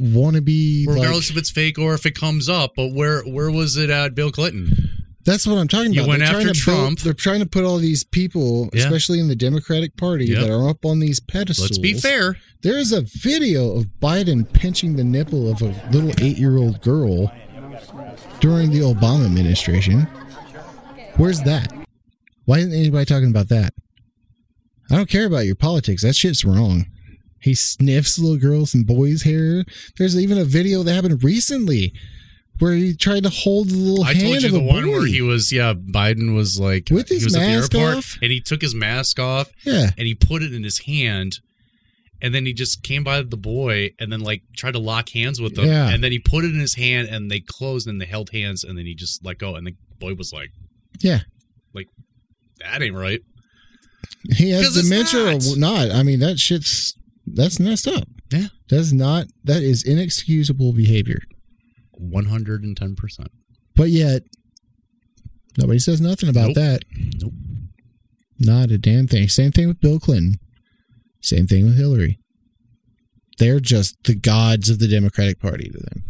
[0.00, 0.86] wannabe.
[0.86, 3.90] regardless Like, if it's fake or if it comes up, but where where was it
[3.90, 5.03] at Bill Clinton?
[5.24, 6.08] That's what I'm talking You about.
[6.10, 8.84] went They're trying after to build- they're trying to put all these people, Yeah.
[8.84, 10.40] especially in the Democratic Party, Yep.
[10.40, 11.70] that are up on these pedestals.
[11.70, 12.36] Let's be fair.
[12.62, 17.32] There is a video of Biden pinching the nipple of a little eight-year-old girl
[18.40, 20.06] during the Obama administration.
[21.16, 21.72] Where's that?
[22.46, 23.72] Why isn't anybody talking about that?
[24.90, 26.02] I don't care about your politics.
[26.02, 26.86] That shit's wrong.
[27.40, 29.64] He sniffs little girls and boys' hair.
[29.98, 31.92] There's even a video that happened recently
[32.58, 34.90] where he tried to hold the little I hand told you of the one boy.
[34.90, 37.96] where he was, yeah, Biden was like With he his was at the mask airport
[37.98, 38.18] off?
[38.22, 41.40] and he took his mask off yeah, and he put it in his hand
[42.22, 45.40] and then he just came by the boy and then like tried to lock hands
[45.40, 45.90] with him Yeah.
[45.90, 48.62] and then he put it in his hand and they closed and they held hands
[48.64, 50.50] and then he just let go and the boy was like
[51.00, 51.20] yeah.
[51.74, 51.88] Like
[52.60, 53.20] that ain't right
[54.32, 55.56] He has dementia or not.
[55.88, 55.90] not.
[55.90, 56.94] I mean, that shit's
[57.26, 58.06] that's messed up.
[58.30, 58.46] Yeah.
[58.68, 61.20] That's not that is inexcusable behavior.
[62.00, 63.26] 110%
[63.76, 64.22] But yet
[65.58, 66.54] nobody says nothing about Nope.
[66.56, 66.82] that.
[67.20, 67.32] Nope.
[68.38, 69.28] Not a damn thing.
[69.28, 70.38] Same thing with Bill Clinton.
[71.20, 72.18] Same thing with Hillary.
[73.38, 76.04] They're just the gods of the Democratic Party to them.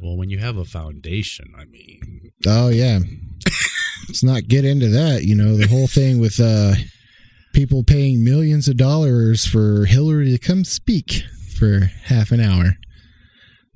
[0.00, 2.98] well when you have a foundation I mean Oh yeah.
[4.08, 6.74] Let's not get into that, you know, the whole thing with uh
[7.54, 11.22] people paying millions of dollars for Hillary to come speak
[11.58, 12.74] for half an hour.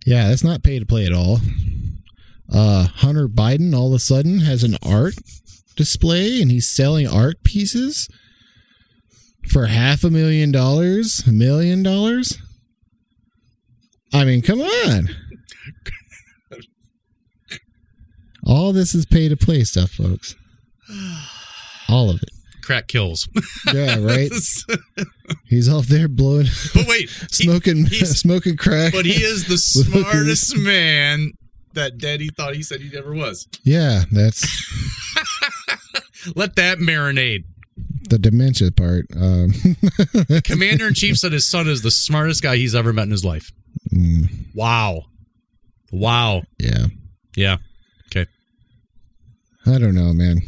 [0.09, 1.41] Yeah, that's not pay to play at all.
[2.51, 5.17] Uh, Hunter Biden all of a sudden has an art
[5.77, 8.09] display and he's selling art pieces
[9.51, 12.39] for half a million dollars, a million dollars.
[14.11, 15.11] I mean, come on.
[18.47, 20.35] All this is pay to play stuff, folks.
[21.87, 22.31] All of it.
[22.69, 23.27] Crack kills.
[23.73, 24.31] Yeah, right.
[25.47, 28.93] He's off there blowing, but wait, smoking, he's- smoking crack.
[28.93, 31.33] but he is the smartest man
[31.73, 33.49] that Daddy thought he said he never was.
[33.65, 34.45] yeah, that's
[36.37, 37.45] Let that marinate.
[38.11, 39.07] the dementia part.
[39.17, 39.53] Um,
[40.43, 43.25] Commander in Chief said his son is the smartest guy he's ever met in his
[43.25, 43.51] life.
[43.95, 45.05] mm, Wow.
[45.91, 46.43] Wow.
[46.59, 46.87] yeah,
[47.35, 47.57] Yeah.
[48.11, 48.29] Okay.
[49.67, 50.43] I don't know, man.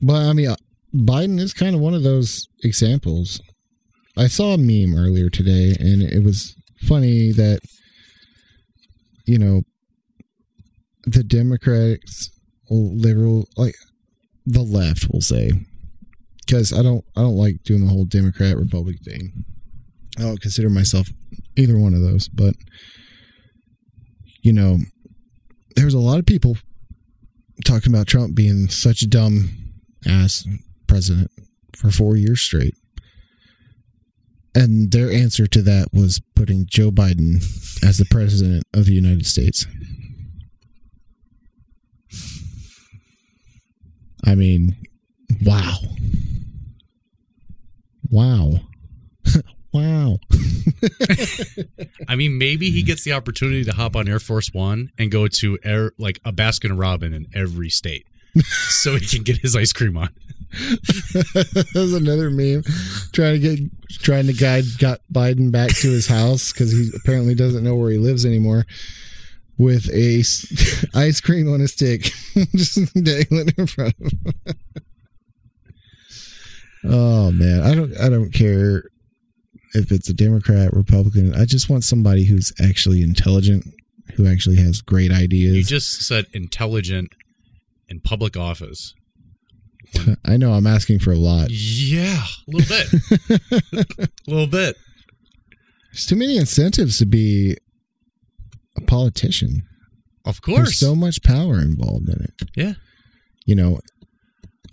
[0.00, 0.54] But I mean,
[0.94, 3.40] Biden is kind of one of those examples.
[4.16, 7.60] I saw a meme earlier today, and it was funny that
[9.26, 9.62] you know
[11.04, 12.30] the Democrats,
[12.68, 13.74] liberal, like
[14.44, 15.52] the left, will say,
[16.44, 19.44] because I don't, I don't like doing the whole Democrat Republic thing.
[20.18, 21.08] I don't consider myself
[21.56, 22.54] either one of those, but
[24.42, 24.78] you know,
[25.76, 26.56] there's a lot of people
[27.64, 29.50] talking about Trump being such a dumb
[30.06, 30.44] ass
[30.90, 31.30] president
[31.76, 32.74] for four years straight.
[34.54, 37.36] And their answer to that was putting Joe Biden
[37.84, 39.66] as the president of the United States.
[44.26, 44.76] I mean,
[45.44, 45.76] wow.
[48.10, 48.60] Wow.
[49.72, 50.18] wow.
[52.08, 55.28] I mean, maybe he gets the opportunity to hop on Air Force One and go
[55.28, 58.06] to air like a Baskin Robin in every state,
[58.68, 60.08] so he can get his ice cream on.
[61.74, 62.62] There's another meme
[63.12, 63.60] trying to get
[64.02, 67.90] trying to guide got Biden back to his house because he apparently doesn't know where
[67.90, 68.66] he lives anymore.
[69.58, 72.10] With a s- ice cream on a stick,
[72.56, 74.54] just dangling in front of him.
[76.84, 78.84] oh man, I don't I don't care
[79.74, 81.34] if it's a Democrat, Republican.
[81.34, 83.66] I just want somebody who's actually intelligent,
[84.16, 85.56] who actually has great ideas.
[85.56, 87.12] You just said intelligent
[87.90, 88.94] in public office.
[90.24, 91.48] I know I'm asking for a lot.
[91.50, 94.76] Yeah, a little bit, a little bit.
[95.92, 97.56] There's too many incentives to be
[98.76, 99.66] a politician.
[100.24, 100.58] Of course.
[100.58, 102.48] There's so much power involved in it.
[102.54, 102.74] Yeah.
[103.46, 103.80] You know,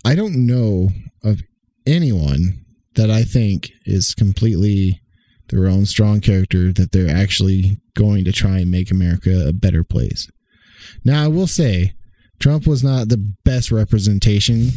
[0.04, 0.90] I don't know
[1.24, 1.42] of
[1.86, 5.00] anyone that I think is completely
[5.48, 9.82] their own strong character that they're actually going to try and make America a better
[9.82, 10.28] place.
[11.04, 11.94] Now, I will say,
[12.40, 14.70] Trump was not the best representation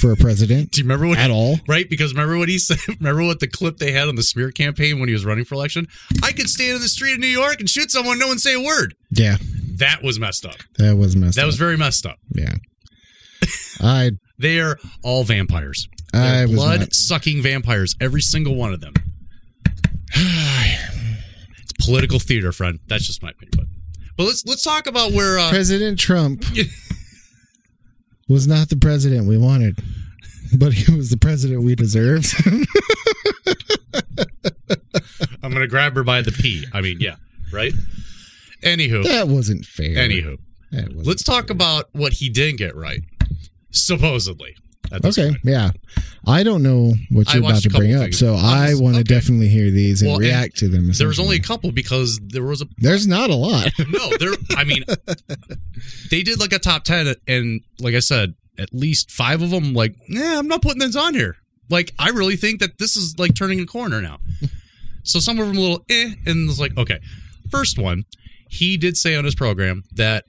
[0.00, 1.56] for a president Do you remember what at all.
[1.68, 2.78] Right, because remember what he said.
[3.00, 5.54] Remember what the clip they had on the smear campaign when he was running for
[5.54, 5.86] election.
[6.22, 8.54] I could stand in the street of New York and shoot someone, no one say
[8.54, 8.94] a word.
[9.10, 9.36] Yeah,
[9.78, 10.56] That was messed up.
[10.78, 11.46] that was messed That up.
[11.46, 12.16] was very messed up.
[12.34, 12.54] yeah.
[13.80, 15.88] I They are all vampires.
[16.12, 18.94] I They're blood not- sucking vampires, every single one of them.
[20.14, 22.78] it's political theater, friend.
[22.88, 23.52] That's just my opinion.
[23.56, 23.66] But,
[24.16, 26.44] but let's let's talk about where uh, President Trump
[28.28, 29.78] was not the president we wanted,
[30.56, 32.32] but he was the president we deserved.
[35.42, 36.64] I'm going to grab her by the P.
[36.72, 37.16] I mean, yeah,
[37.52, 37.72] right.
[38.62, 39.90] Anywho, that wasn't fair.
[39.96, 40.38] anywho,
[40.72, 41.54] That wasn't let's talk fair.
[41.54, 43.00] about what he didn't get right.
[43.70, 44.56] Supposedly,
[44.92, 45.40] Okay, point.
[45.44, 45.70] yeah.
[46.26, 49.14] I don't know what you're about to bring up, so I want to okay.
[49.14, 50.90] definitely hear these and Well, and react to them.
[50.92, 53.70] There was only a couple because there was a There's not a lot.
[53.88, 54.10] no.
[54.18, 54.84] There, I mean,
[56.10, 59.72] they did like a top ten, and like I said, at least five of them.
[59.72, 61.36] Like, yeah, I'm not putting this on here.
[61.68, 64.18] Like, I really think that this is like turning a corner now.
[65.06, 66.98] So some of them a little eh, and it's like okay.
[67.48, 68.06] First one,
[68.48, 70.24] he did say on his program that,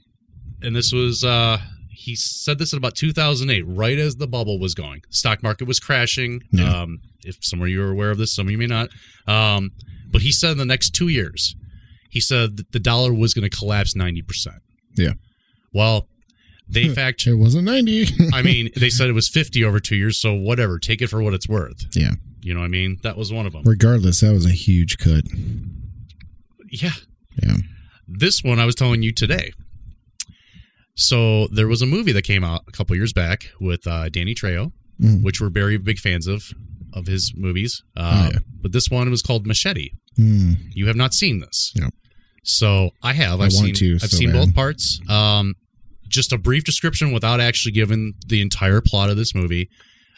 [0.62, 1.58] and this was uh
[1.98, 5.02] he said this in about 2008, right as the bubble was going.
[5.10, 6.42] Stock market was crashing.
[6.52, 6.82] Yeah.
[6.82, 8.90] Um, if some of you are aware of this, some of you may not.
[9.28, 9.72] Um,
[10.12, 11.56] but he said in the next two years,
[12.10, 14.48] he said that the dollar was going to collapse 90%.
[14.96, 15.14] Yeah.
[15.74, 16.08] Well,
[16.70, 18.08] they fact It wasn't 90.
[18.34, 20.78] I mean, they said it was 50 over two years, so whatever.
[20.80, 21.84] Take it for what it's worth.
[21.96, 22.12] yeah.
[22.42, 23.00] You know what I mean?
[23.04, 23.64] That was one of them.
[23.66, 25.24] Regardless, that was a huge cut.
[26.70, 26.92] Yeah.
[27.44, 27.58] Yeah.
[28.08, 29.52] This one I was telling you today.
[30.98, 34.34] So there was a movie that came out a couple years back with uh, Danny
[34.36, 35.22] Trejo, Mhm.
[35.24, 36.52] which we're very big fans of
[36.94, 37.84] of his movies.
[37.96, 38.40] Oh, Uh, yeah.
[38.62, 39.92] But this one was called Machete.
[40.16, 40.54] Hmm.
[40.72, 41.72] You have not seen this.
[41.76, 41.90] No.
[42.44, 43.40] So I have.
[43.40, 43.76] I I've want seen.
[43.76, 44.46] to I've so seen bad.
[44.48, 45.00] both parts.
[45.08, 45.54] Um,
[46.08, 49.70] just a brief description without actually giving the entire plot of this movie.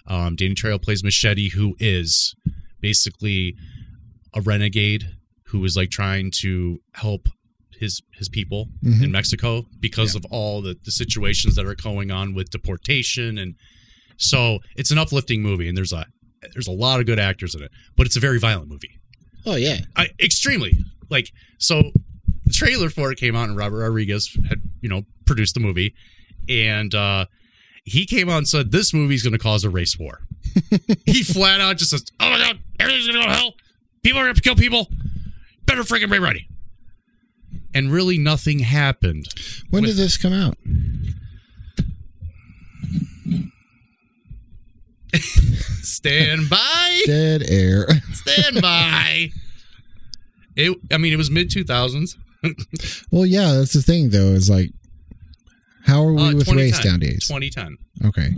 [0.08, 2.34] Um, Danny Trejo plays Machete, who is
[2.80, 3.56] basically
[4.34, 5.10] a renegade
[5.48, 7.28] who is like trying to help
[7.80, 9.04] his his people Mhm.
[9.06, 13.38] in Mexico because of all the, the situations that are going on with deportation.
[13.38, 13.56] And
[14.18, 16.06] so it's an uplifting movie and there's a
[16.54, 18.92] there's a lot of good actors in it, but it's a very violent movie.
[19.46, 19.80] Oh yeah.
[19.96, 20.78] I, extremely.
[21.10, 21.92] Like so
[22.46, 25.94] the trailer for it came out and robert rodriguez had you know produced the movie.
[26.48, 27.26] And uh
[27.86, 30.20] he came out and said this movie's going to cause a race war.
[31.06, 33.54] He flat out just says oh my god everything's going to go to hell.
[34.04, 34.90] People are going to kill people.
[35.66, 36.48] Better freaking be ready
[37.74, 39.26] and really nothing happened
[39.70, 40.56] When did this come out?
[45.82, 47.88] stand by Dead air.
[48.14, 49.32] stand by
[50.56, 52.16] it i mean it was mid 2000s
[53.12, 54.32] well, yeah, that's the thing though.
[54.32, 54.70] Is like,
[55.84, 56.56] how are we Uh, with 2010.
[56.56, 57.28] race nowadays?
[57.28, 58.30] 2010 Okay,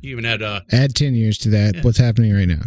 [0.00, 1.76] You even had uh add ten years to that.
[1.76, 1.82] Yeah.
[1.82, 2.62] What's happening right now?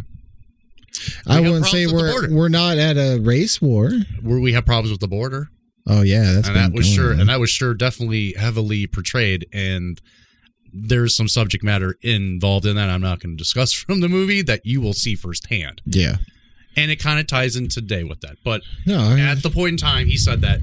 [1.28, 3.92] I wouldn't say problems with the we're we're not at a race war.
[4.22, 5.50] where we have problems with the border,
[5.88, 7.20] Oh yeah, that's and that was going sure, on.
[7.20, 9.48] and that was sure definitely heavily portrayed.
[9.54, 10.00] And
[10.72, 14.42] there's some subject matter involved in that I'm not going to discuss from the movie
[14.44, 16.18] that you will see firsthand, yeah.
[16.76, 18.38] and it kind of ties in today with that.
[18.44, 20.60] But No, I mean, at the point in time, he said that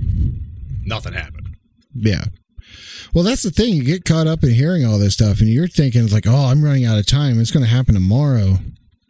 [0.85, 1.48] nothing happened.
[1.94, 2.24] Yeah.
[3.14, 3.74] Well, that's the thing.
[3.74, 6.46] You get caught up in hearing all this stuff, and you're thinking it's like, "Oh,
[6.46, 7.40] I'm running out of time.
[7.40, 8.59] It's going to happen tomorrow,"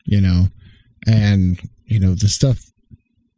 [0.04, 0.48] you know,
[1.06, 2.70] and you know the stuff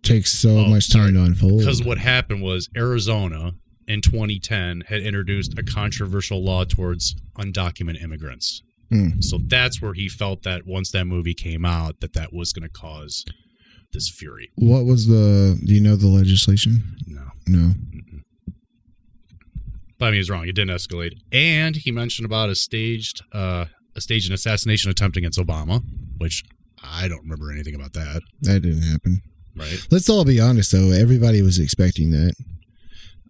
[0.03, 1.13] takes so Oh, much time sorry.
[1.13, 1.59] to unfold.
[1.61, 3.53] Because what happened was Arizona
[3.87, 8.63] in 2010 had introduced a controversial law towards undocumented immigrants.
[8.91, 9.21] Hmm.
[9.21, 12.63] So that's where he felt that once that movie came out, that that was going
[12.63, 13.25] to cause
[13.93, 14.51] this fury.
[14.57, 15.59] What was the?
[15.65, 16.97] Do you know the legislation?
[17.07, 17.75] No, No.
[19.99, 20.47] but I mean, he's wrong.
[20.47, 21.13] It didn't escalate.
[21.33, 25.83] And he mentioned about a staged, uh, a staged assassination attempt against Obama,
[26.19, 26.45] which
[26.83, 28.23] I don't remember anything about that.
[28.43, 29.23] That didn't happen.
[29.57, 29.87] Right?
[29.91, 30.91] Let's all be honest, though.
[30.91, 32.35] Everybody was expecting that.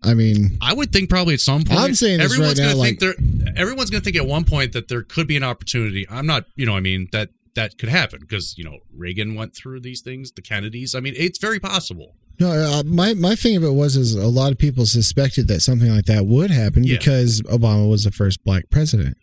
[0.03, 1.81] I mean, I would think probably at some point.
[1.81, 3.15] I'm saying this everyone's right gonna now, think there.
[3.57, 6.07] Everyone's going to think at one point that there could be an opportunity.
[6.09, 9.57] I'm not, you know, I mean that that could happen because you know Reagan went
[9.57, 10.95] through these things, the Kennedys.
[10.95, 12.15] I mean, it's very possible.
[12.39, 12.51] no.
[12.51, 15.91] Uh, my my thing of it was is a lot of people suspected that something
[15.93, 16.99] like that would happen Yeah.
[16.99, 19.17] because Obama was the first black president,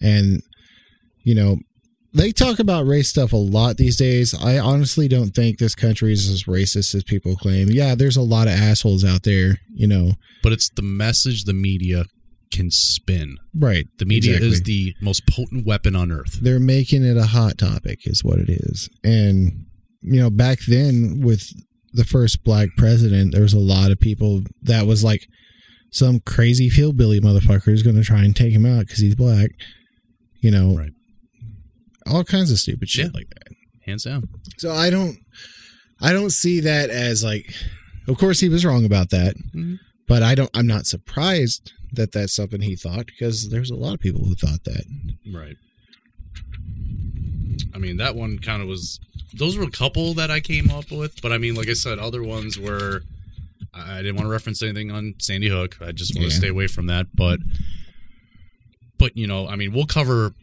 [0.00, 0.42] and
[1.22, 1.58] you know
[2.14, 4.34] they talk about race stuff a lot these days.
[4.34, 7.68] I honestly don't think this country is as racist as people claim.
[7.70, 10.12] Yeah, there's a lot of assholes out there, you know.
[10.42, 12.04] But it's the message the media
[12.50, 13.38] can spin.
[13.54, 13.86] Right.
[13.98, 14.48] The media exactly.
[14.48, 16.38] is the most potent weapon on earth.
[16.42, 19.64] they're making it a hot topic is what it is and
[20.02, 21.48] you know back then with
[21.94, 25.26] the first black president there was a lot of people that was like
[25.90, 29.50] some crazy hillbilly motherfucker is going to try and take him out because he's black
[30.40, 30.92] you know Right.
[32.06, 33.10] All kinds of stupid shit Yeah.
[33.14, 33.48] like that
[33.86, 34.28] Hands down.
[34.58, 35.16] so i don't
[36.00, 37.52] i don't see that as like
[38.08, 39.78] of course he was wrong about that Mhm.
[40.06, 43.94] but i don't i'm not surprised that that's something he thought because there's a lot
[43.94, 44.84] of people who thought that
[45.32, 45.56] Right.
[47.74, 49.00] I mean, that one kind of was.
[49.34, 51.98] Those were a couple that I came up with, but I mean, like I said,
[51.98, 53.02] other ones were.
[53.72, 55.78] I I didn't want to reference anything on Sandy Hook.
[55.80, 57.06] I just want to stay away from that.
[57.14, 57.40] But,
[58.98, 60.34] but you know, I mean, we'll cover.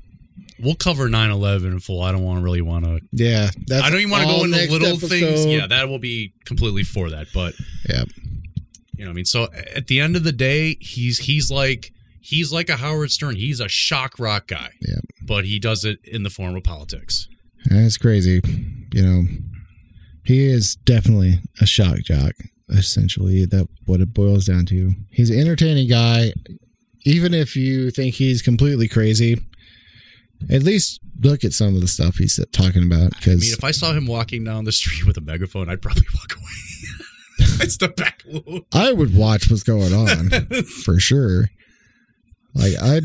[0.60, 2.02] We'll cover 9-11 in full.
[2.02, 3.00] I don't want to really want to.
[3.12, 5.46] yeah that's I don't even want to go into little things.
[5.46, 7.28] Yeah, that will be completely for that.
[7.34, 7.54] But
[7.88, 8.04] Yeah.
[8.98, 11.94] you know, what I mean, so at the end of the day, he's he's like
[12.22, 13.36] he's like a Howard Stern.
[13.36, 14.72] He's a shock jock guy.
[14.82, 15.00] Yeah.
[15.26, 17.28] but he does it in the form of politics.
[17.66, 18.42] That's crazy.
[18.94, 19.24] You know,
[20.26, 22.34] he is definitely a shock jock.
[22.70, 24.94] Essentially, that what it boils down to.
[25.10, 26.34] He's an entertaining guy.
[27.06, 29.38] Even if you think he's completely crazy,
[30.50, 33.14] at least look at some of the stuff he's talking about.
[33.14, 35.82] I Because mean, if I saw him walking down the street with a megaphone, I'd
[35.82, 37.48] probably walk away.
[37.62, 38.24] I'd step back.
[38.74, 40.30] I would watch what's going on
[40.86, 41.50] for sure.
[42.54, 43.02] Like I,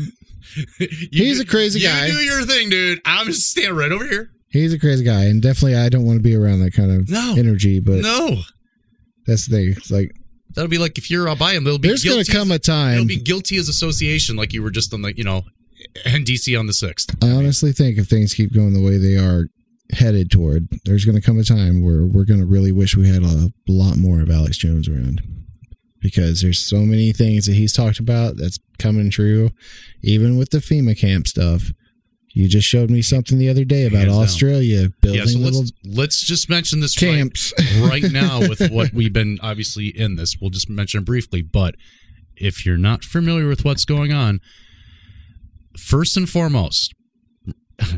[1.11, 2.07] He's do- a crazy you guy.
[2.07, 2.99] do your thing, dude.
[3.05, 4.29] I'm just standing right over here.
[4.49, 7.09] he's a crazy guy, and definitely I don't want to be around that kind of
[7.09, 7.35] No.
[7.37, 7.79] energy.
[7.79, 8.41] But no,
[9.27, 9.73] that's the thing.
[9.77, 10.15] It's like
[10.53, 12.59] that'll be like if you're uh, by him, they'll be there's going to come a
[12.59, 12.93] time.
[12.93, 15.43] it'll be guilty as association, like you were just on the, you know,
[16.05, 17.15] in DC on the sixth.
[17.23, 19.47] I honestly think if things keep going the way they are
[19.91, 23.07] headed toward, there's going to come a time where we're going to really wish we
[23.07, 25.21] had a lot more of Alex Jones around.
[25.99, 29.49] Because there's so many things that he's talked about that's coming true,
[30.03, 31.71] even with the FEMA camp stuff.
[32.35, 34.09] You just showed me something the other day about.
[34.09, 37.53] Australia building Yeah, so little let's let's just mention this right, camps.
[37.79, 40.35] right now with what we've been obviously in this.
[40.39, 41.75] We'll just mention it briefly, but
[42.35, 44.41] if you're not familiar with what's going on,
[45.77, 46.93] first and foremost,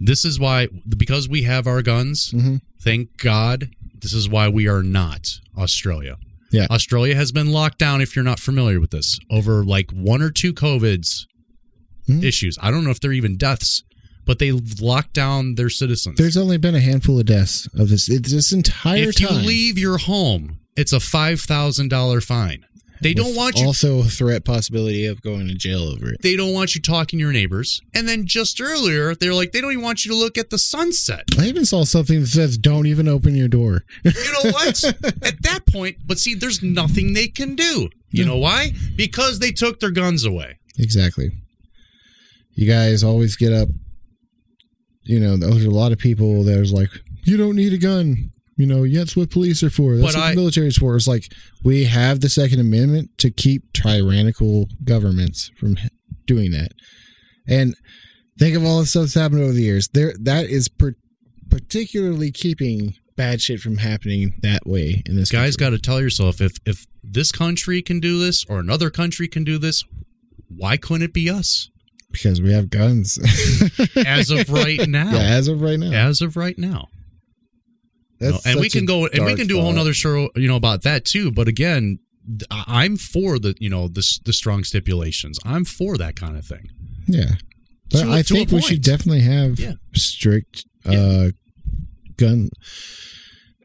[0.00, 2.30] this is why because we have our guns.
[2.32, 2.60] Mhm.
[2.82, 6.16] Thank God, this is why we are not Australia.
[6.50, 6.66] Yeah.
[6.70, 10.30] Australia has been locked down, if you're not familiar with this, over like one or
[10.30, 11.26] two COVIDs
[12.08, 12.22] Mhm.
[12.24, 12.58] issues.
[12.60, 13.84] I don't know if they're even deaths,
[14.26, 16.16] but they've locked down their citizens.
[16.18, 19.08] There's only been a handful of deaths of this this entire time.
[19.08, 22.64] if you leave your home, it's a $5,000 fine.
[23.02, 26.22] They don't want you Also, a threat possibility of going to jail over it.
[26.22, 27.80] they don't want you talking to your neighbors.
[27.94, 30.58] And then just earlier, they're like, they don't even want you to look at the
[30.58, 31.24] sunset.
[31.38, 34.12] I even saw something that says, "Don't even open your door." You
[34.44, 34.84] know what?
[35.24, 37.88] at that point, but see, there's nothing they can do.
[38.10, 38.72] You know why?
[38.96, 40.58] Because they took their guns away.
[40.78, 41.30] exactly.
[42.54, 43.68] You guys always get up.
[45.04, 46.90] You know, there's a lot of people that like,
[47.24, 49.96] "You don't need a gun." You know, yeah, that's what police are for.
[49.96, 50.94] That's But what I- the military is for.
[50.96, 51.32] It's like
[51.64, 55.76] we have the Second Amendment to keep tyrannical governments from
[56.26, 56.72] doing that.
[57.46, 57.74] And
[58.38, 59.88] think of all the stuff that's happened over the years.
[59.92, 60.96] There, that is per-
[61.50, 65.30] particularly keeping bad shit from happening that way in this.
[65.30, 69.28] Guys, got to tell yourself if if this country can do this or another country
[69.28, 69.82] can do this,
[70.48, 71.68] why couldn't it be us?
[72.10, 73.18] because we have guns.
[74.06, 75.90] As of right now, yeah, as of right now.
[75.92, 76.88] as of right now.
[78.22, 80.56] Know, and we can go and we can do a whole nother show, you know,
[80.56, 81.30] about that too.
[81.30, 81.98] But again,
[82.50, 85.38] I'm for the you know the the strong stipulations.
[85.44, 86.68] I'm for that kind of thing.
[87.06, 87.32] Yeah,
[87.90, 89.72] but To I to think we should definitely have Yeah.
[89.94, 91.30] strict uh,
[92.16, 92.50] gun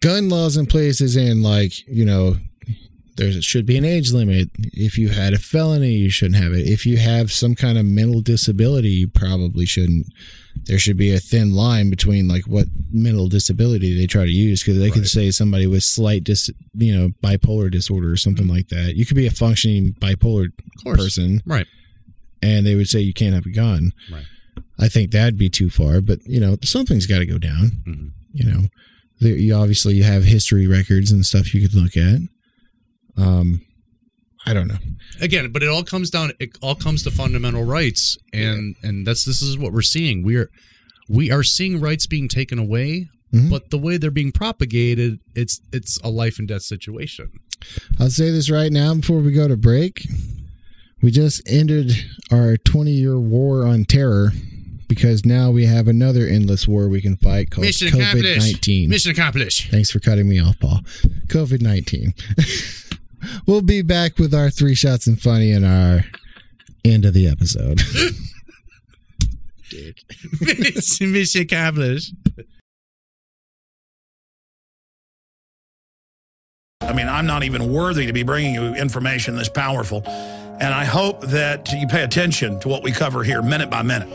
[0.02, 2.38] gun laws in places, and like you know,
[3.18, 4.50] there should be an age limit.
[4.74, 6.68] If you had a felony, you shouldn't have it.
[6.68, 10.08] If you have some kind of mental disability, you probably shouldn't.
[10.66, 14.64] There should be a thin line between like what mental disability they try to use
[14.64, 18.70] because they could say somebody with slight dis, you know, bipolar disorder or something like
[18.70, 18.96] that.
[18.96, 20.48] You could be a functioning bipolar
[20.84, 21.68] person, right?
[22.42, 23.94] and they would say you can't have a gun.
[24.12, 24.26] Right.
[24.80, 27.72] I think that'd be too far, but you know, something's got to go down.
[27.88, 28.12] Mhm.
[28.34, 28.68] You know,
[29.20, 32.20] there, you obviously you have history records and stuff you could look at.
[33.18, 33.62] Um,
[34.46, 34.78] I don't know.
[35.20, 39.26] again but it all comes down it all comes to fundamental rights and and that's
[39.26, 40.50] this is what we're seeing we are
[41.10, 43.50] we are seeing rights being taken away Mhm.
[43.50, 47.30] but the way they're being propagated it's it's a life and death situation
[48.00, 50.08] I'll say this right now before we go to break.
[51.02, 51.92] We just ended
[52.32, 54.32] our 20 year war on terror
[54.88, 58.90] because now we have another endless war we can fight called mission COVID accomplished 19.
[58.90, 60.82] mission accomplished Thanks for cutting me off, Paul.
[61.28, 62.14] COVID 19.
[63.46, 66.06] we'll be back with our three shots and funny in our
[66.86, 67.82] end of the episode.
[70.42, 72.14] mission, mission accomplished
[76.88, 80.04] I mean, I'm not even worthy to be bringing you information this powerful.
[80.08, 84.08] And I hope that you pay attention to what we cover here minute by minute.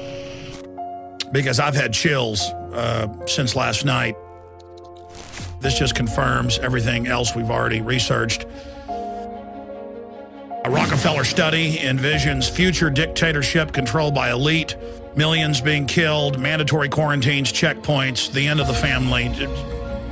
[1.32, 2.40] Because I've had chills
[2.72, 4.16] uh, since last night.
[5.60, 8.46] This just confirms everything else we've already researched.
[10.64, 14.76] A Rockefeller study envisions future dictatorship controlled by elite,
[15.16, 19.24] millions being killed, mandatory quarantines, checkpoints, the end of the family,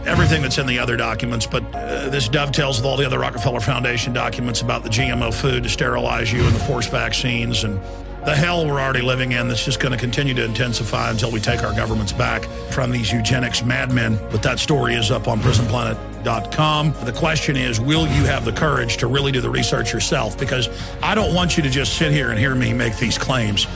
[0.07, 1.47] everything that's in the other documents.
[1.47, 5.63] But uh, this dovetails with all the other Rockefeller Foundation documents about the GMO food
[5.63, 7.81] to sterilize you and the forced vaccines and
[8.25, 11.41] the hell we're already living in that's just going to continue to intensify until we
[11.41, 14.19] take our governments back from these eugenics madmen.
[14.31, 16.95] But that story is up on prisonplanet.com.
[17.05, 20.39] The question is, will you have the courage to really do the research yourself?
[20.39, 20.69] Because
[21.03, 23.67] I don't want you to just sit here and hear me make these claims.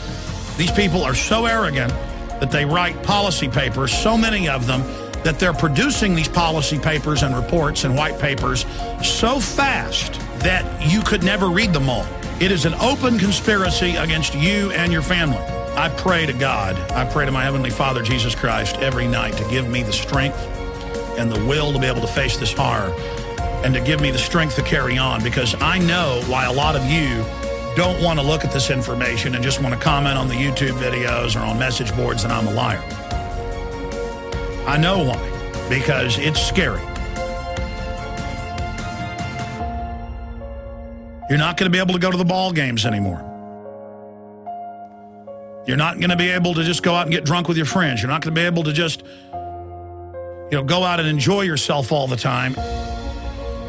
[0.59, 1.93] These people are so arrogant
[2.41, 4.83] that they write policy papers, so many of them,
[5.25, 8.67] that they're producing these policy papers and reports and white papers
[9.03, 12.07] so fast that you could never read them all.
[12.41, 15.39] It is an open conspiracy against you and your family.
[15.77, 19.49] I pray to God, I pray to my Heavenly Father, Jesus Christ, every night to
[19.49, 20.37] give me the strength
[21.17, 22.93] and the will to be able to face this horror
[23.65, 26.75] and to give me the strength to carry on because I know why a lot
[26.75, 27.25] of you
[27.77, 30.73] don't want to look at this information and just want to comment on the YouTube
[30.73, 32.83] videos or on message boards that I'm a liar.
[34.67, 36.83] I know why, because it's scary.
[41.29, 43.31] You're not going to be able to go to the ball games anymore.
[45.67, 47.67] You're not going to be able to just go out and get drunk with your
[47.67, 48.03] friends.
[48.03, 49.03] You're not going to be able to just
[49.33, 52.55] you know go out and enjoy yourself all the time.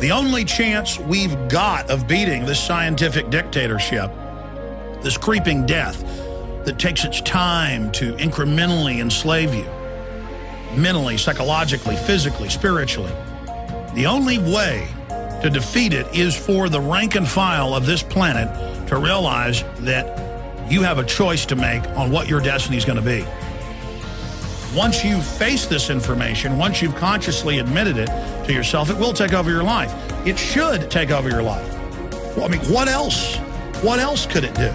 [0.02, 4.12] The only chance we've got of beating this scientific dictatorship,
[5.02, 6.02] this creeping death
[6.66, 9.64] that takes its time to incrementally enslave you,
[10.78, 13.14] mentally, psychologically, physically, spiritually.
[13.94, 14.90] The only way
[15.42, 20.22] to defeat it is for the rank and file of this planet to realize that
[20.72, 23.26] you have a choice to make on what your destiny is going to be.
[24.76, 28.10] once you face this information, once you've consciously admitted it
[28.46, 29.94] to yourself, it will take over your life.
[30.28, 31.68] It should take over your life.
[32.36, 33.38] Well, I mean, what else?
[33.82, 34.72] What else could it do?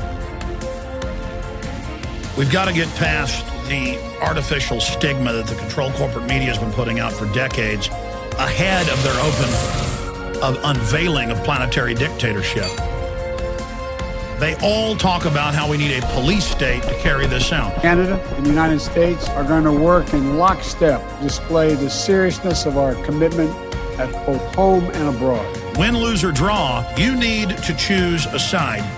[2.38, 6.72] We've got to get past the artificial stigma that the control corporate media has been
[6.72, 7.88] putting out for decades
[8.38, 9.99] ahead of their open
[10.43, 12.68] of unveiling of planetary dictatorship.
[14.38, 17.74] They all talk about how we need a police state to carry this out.
[17.82, 22.78] Canada and the United States are going to work in lockstep, display the seriousness of
[22.78, 23.51] our commitment
[23.99, 25.76] at both home and abroad.
[25.76, 28.88] Win, lose, or draw, you need to choose a side.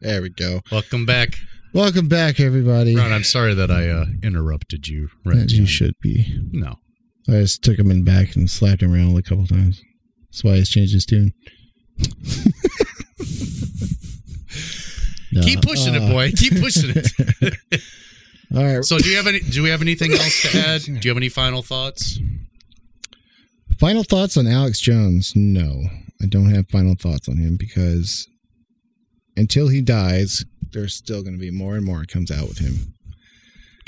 [0.00, 0.60] There we go.
[0.70, 1.38] Welcome back,
[1.72, 2.96] Welcome back, everybody.
[2.96, 3.12] Ron.
[3.12, 5.08] I'm sorry that I uh, interrupted you.
[5.24, 6.26] Right, As you should be.
[6.50, 6.79] No,
[7.28, 9.82] I just took him in back and slapped him around a couple times.
[10.30, 11.32] That's why he's changed his tune.
[15.32, 16.32] No, keep pushing uh, it, boy.
[16.32, 17.56] Keep pushing it.
[18.56, 18.84] All right.
[18.84, 19.38] so, do you have any?
[19.40, 20.82] Do we have anything else to add?
[20.82, 22.18] Do you have any final thoughts?
[23.78, 25.32] Final thoughts on Alex Jones?
[25.36, 25.84] No,
[26.20, 28.28] I don't have final thoughts on him because
[29.36, 32.94] until he dies, there's still going to be more and more comes out with him.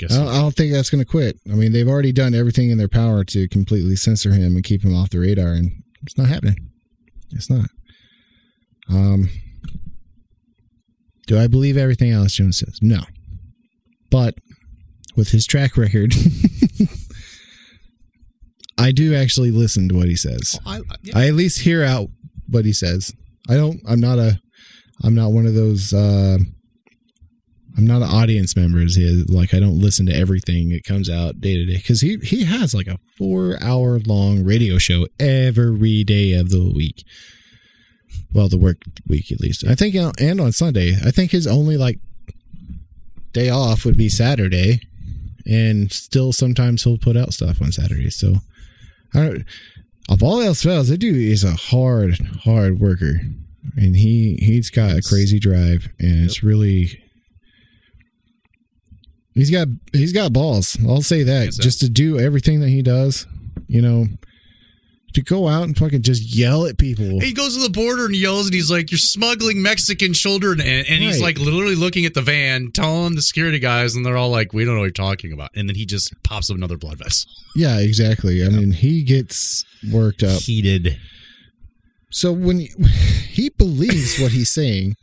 [0.03, 1.39] Guess I don't, I don't think that's going to quit.
[1.49, 4.83] I mean, they've already done everything in their power to completely censor him and keep
[4.83, 6.57] him off the radar, and it's not happening.
[7.31, 7.69] It's not.
[8.89, 9.29] Um,
[11.25, 12.79] do I believe everything Alex Jones says?
[12.81, 13.03] No.
[14.11, 14.35] But
[15.15, 16.13] with his track record,
[18.77, 20.59] I do actually listen to what he says.
[20.65, 21.17] I, yeah.
[21.17, 22.09] I at least hear out
[22.49, 23.13] what he says.
[23.49, 23.79] I don't.
[23.87, 24.41] I'm not a.
[25.01, 25.93] I'm not one of those.
[25.93, 26.39] Uh,
[27.77, 29.29] I'm not an audience member as his.
[29.29, 32.45] Like I don't listen to everything that comes out day to day because he he
[32.45, 37.03] has like a four hour long radio show every day of the week.
[38.31, 39.65] Well, the work week at least.
[39.65, 40.95] I think, uh, and on Sunday.
[41.03, 41.99] I think his only like
[43.31, 44.81] day off would be Saturday,
[45.45, 48.09] and still sometimes he'll put out stuff on Saturday.
[48.11, 48.35] So
[49.13, 49.45] I don't.
[50.09, 53.21] Of all else fails, that dude is a hard, hard worker,
[53.77, 57.02] and he he's got a crazy drive, and it's really
[59.33, 60.77] he's got he's got balls.
[60.87, 61.63] I'll say that Yes, sir.
[61.63, 63.25] just to do everything that he does,
[63.67, 64.07] you know,
[65.13, 67.19] to go out and fucking just yell at people.
[67.19, 70.87] He goes to the border and yells, and he's like, "You're smuggling Mexican children," and,
[70.87, 71.37] and he's Right.
[71.37, 74.65] like literally looking at the van, telling the security guys, and they're all like, "We
[74.65, 77.29] don't know what you're talking about." And then he just pops up another blood vessel.
[77.55, 78.43] Yeah, exactly.
[78.43, 80.41] I mean, he gets worked up.
[80.41, 80.97] Heated.
[82.09, 82.71] So when he,
[83.29, 84.95] he believes what he's saying,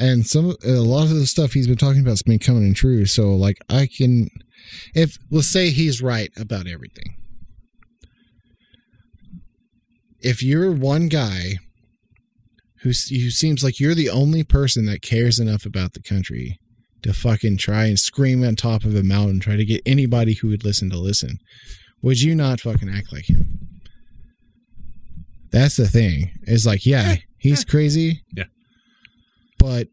[0.00, 2.74] and some a lot of the stuff he's been talking about has been coming in
[2.74, 3.04] true.
[3.04, 4.30] So like I can,
[4.94, 7.16] if let's say he's right about everything.
[10.20, 11.56] If you're one guy
[12.82, 16.58] who who seems like you're the only person that cares enough about the country
[17.02, 20.48] to fucking try and scream on top of a mountain, try to get anybody who
[20.48, 21.38] would listen to listen,
[22.02, 23.58] would you not fucking act like him?
[25.50, 26.32] That's the thing.
[26.42, 28.22] It's like, yeah, he's crazy.
[28.36, 28.44] Yeah.
[29.60, 29.88] But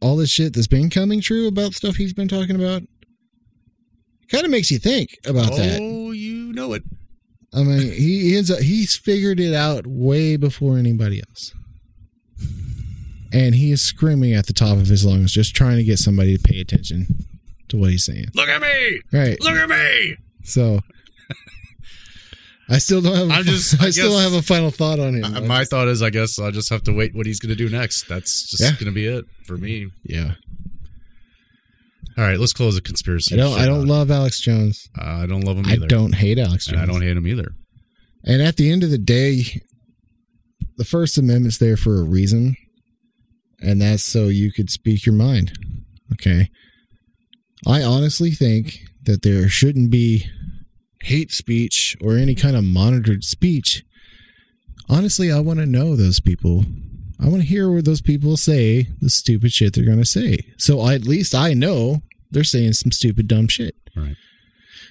[0.00, 2.82] all this shit that's been coming true about stuff he's been talking about
[4.28, 5.78] kind of makes you think about that.
[5.80, 6.82] Oh, you know it.
[7.54, 11.52] I mean, he ends up he's figured it out way before anybody else.
[13.32, 16.36] And he is screaming at the top of his lungs, just trying to get somebody
[16.36, 17.06] to pay attention
[17.68, 18.26] to what he's saying.
[18.34, 19.00] Look at me.
[19.12, 19.40] Right.
[19.40, 20.16] Look at me.
[20.44, 20.80] So
[22.68, 23.28] I still don't have.
[23.28, 25.24] a I'm fi- just- I, I still don't have a final thought on him.
[25.24, 27.50] I my just- thought is, I guess I'll just have to wait what he's going
[27.50, 28.08] to do next.
[28.08, 28.70] That's just Yeah.
[28.72, 29.88] going to be it for me.
[30.04, 30.34] yeah,
[32.18, 33.34] All right, let's close the conspiracy.
[33.34, 33.58] I don't.
[33.58, 34.88] I don't love Alex Jones.
[34.98, 36.88] Uh, I don't love him I don't hate Alex And Jones.
[36.88, 37.52] I don't hate him either.
[38.24, 39.60] And at the end of the day,
[40.76, 42.56] the First Amendment's there for a reason,
[43.60, 45.52] and that's so you could speak your mind.
[46.12, 46.50] Okay.
[47.66, 50.26] I honestly think that there shouldn't be
[51.02, 53.84] hate speech or any kind of monitored speech.
[54.88, 56.64] Honestly, I want to know those people.
[57.20, 60.38] I want to hear what those people say, the stupid shit they're going to say.
[60.58, 63.76] So at least I know they're saying some stupid, dumb shit.
[63.96, 64.16] Right.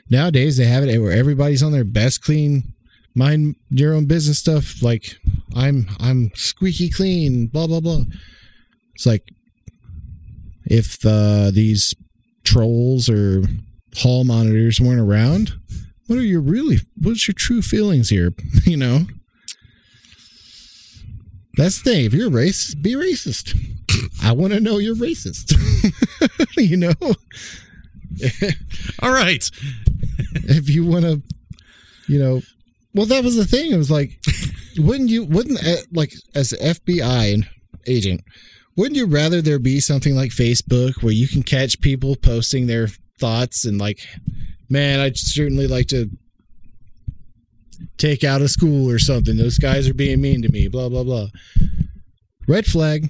[0.09, 2.73] Nowadays, they have it where everybody's on their best clean,
[3.15, 4.81] mind your own business stuff.
[4.81, 5.17] Like
[5.55, 7.47] I'm, I'm squeaky clean.
[7.47, 8.03] Blah blah blah.
[8.95, 9.33] It's like
[10.65, 11.95] if uh, these
[12.43, 13.43] trolls or
[13.97, 15.59] hall monitors weren't around,
[16.11, 16.79] what are your really?
[17.01, 18.33] What's your true feelings here?
[18.65, 19.05] You know.
[21.55, 22.05] That's the thing.
[22.05, 23.55] If you're racist, be racist.
[24.21, 25.53] I want to know you're racist.
[26.57, 26.93] you know,
[29.01, 29.49] All right.
[30.33, 31.21] if you want to,
[32.09, 32.41] you know,
[32.93, 33.71] well, that was the thing.
[33.71, 34.19] It was like,
[34.77, 37.45] wouldn't you, wouldn't, uh, like, as an FBI
[37.87, 38.21] agent,
[38.75, 42.89] wouldn't you rather there be something like Facebook where you can catch people posting their
[43.17, 43.99] thoughts and like
[44.71, 46.09] man, I'd certainly like to
[47.97, 49.37] take out a school or something.
[49.37, 51.27] Those guys are being mean to me, blah, blah, blah.
[52.47, 53.09] Red flag.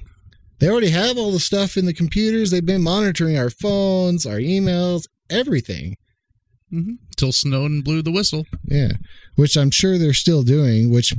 [0.59, 2.51] They already have all the stuff in the computers.
[2.51, 5.97] They've been monitoring our phones, our emails, everything.
[6.73, 6.93] Mm-hmm.
[7.17, 8.45] Till Snowden blew the whistle.
[8.65, 8.93] Yeah.
[9.35, 11.13] Which I'm sure they're still doing, which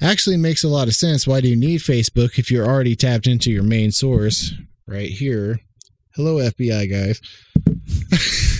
[0.00, 1.26] actually makes a lot of sense.
[1.26, 4.52] Why do you need Facebook if you're already tapped into your main source
[4.86, 5.60] right here?
[6.14, 7.20] Hello, FBI guys.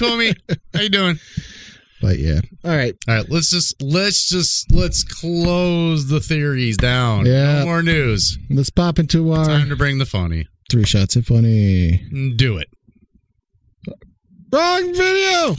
[0.00, 0.34] Comey.
[0.72, 1.18] How you doing?
[2.00, 2.40] But yeah.
[2.64, 2.96] All right.
[3.06, 7.26] All right, let's just let's just let's close the theories down.
[7.26, 7.58] Yeah.
[7.58, 8.38] No more news.
[8.48, 10.46] Let's pop into our Time to bring the funny.
[10.70, 12.02] three shots of funny.
[12.10, 12.68] Mm, do it.
[14.50, 15.54] Wrong video.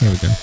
[0.00, 0.34] There we go.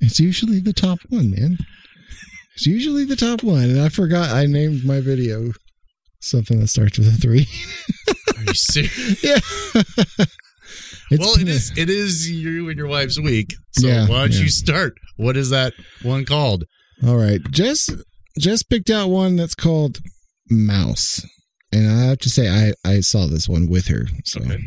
[0.00, 1.58] it's usually the top one, man.
[2.54, 5.52] It's usually the top one, and I forgot I named my video
[6.20, 7.46] something that starts with a three.
[8.36, 9.22] Are you serious?
[10.18, 10.24] yeah.
[11.08, 13.54] It's well, it been a- is it is you and your wife's week.
[13.72, 14.40] So Yeah, why don't yeah.
[14.40, 14.94] you start?
[15.16, 16.64] What is that one called?
[17.06, 17.92] All right, just
[18.36, 20.00] just picked out one that's called
[20.50, 21.24] Mouse,
[21.70, 24.06] and I have to say I I saw this one with her.
[24.24, 24.58] So Okay.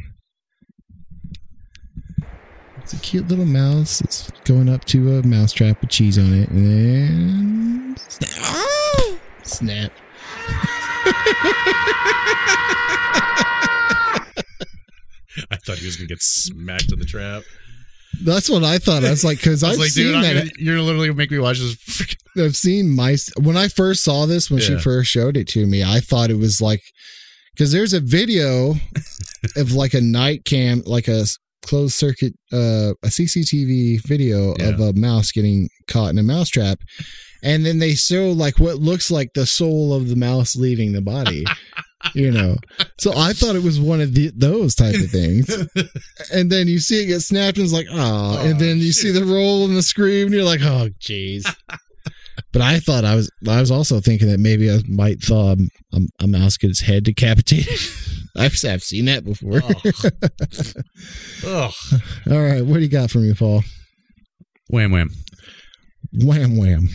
[2.77, 3.99] it's a cute little mouse.
[3.99, 8.29] It's going up to a mousetrap with cheese on it, and then snap.
[8.39, 9.19] Oh!
[10.47, 10.75] Ah!
[15.51, 17.43] I thought he was gonna get smacked in the trap.
[18.23, 19.05] That's what I thought.
[19.05, 20.33] I was like, because I I've was like, seen dude, that.
[20.33, 22.15] gonna, you're literally gonna make me watch this.
[22.37, 25.83] I've seen mice when I first saw this when she first showed it to me.
[25.83, 26.81] I thought it was like
[27.53, 28.75] because there's a video
[29.55, 31.25] of like a night cam, like a
[31.63, 36.79] closed circuit, uh, a CCTV video of a mouse getting caught in a mousetrap,
[37.43, 41.01] and then they show like what looks like the soul of the mouse leaving the
[41.01, 41.45] body.
[42.13, 42.55] You know,
[42.97, 45.49] so I thought it was one of the, those type of things,
[46.33, 49.11] and then you see it get snapped, and it's like, oh, and then you see
[49.11, 51.45] the roll and the scream, and you're like, oh, jeez.
[52.51, 55.55] But I thought I was I was also thinking that maybe I might thaw
[55.93, 57.77] a, a mouse get its head decapitated.
[58.37, 59.61] I've I've seen that before.
[61.45, 61.73] Ugh.
[62.31, 63.63] All right, what do you got for me, Paul?
[64.69, 65.09] Wham wham.
[66.13, 66.89] Wham wham.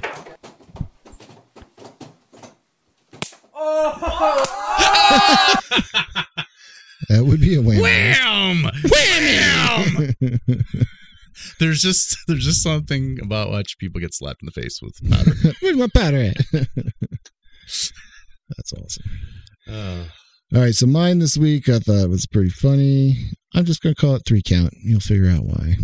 [7.08, 7.80] that would be a wham.
[7.80, 8.70] Wham!
[8.90, 10.14] Wham!
[11.58, 15.32] there's just there's just something about watching people get slapped in the face with powder.
[15.60, 16.36] Where's my powder at?
[18.56, 19.04] That's awesome.
[19.68, 20.04] Uh.
[20.52, 23.30] All right, so mine this week I thought was pretty funny.
[23.54, 24.74] I'm just gonna call it three count.
[24.82, 25.76] You'll figure out why.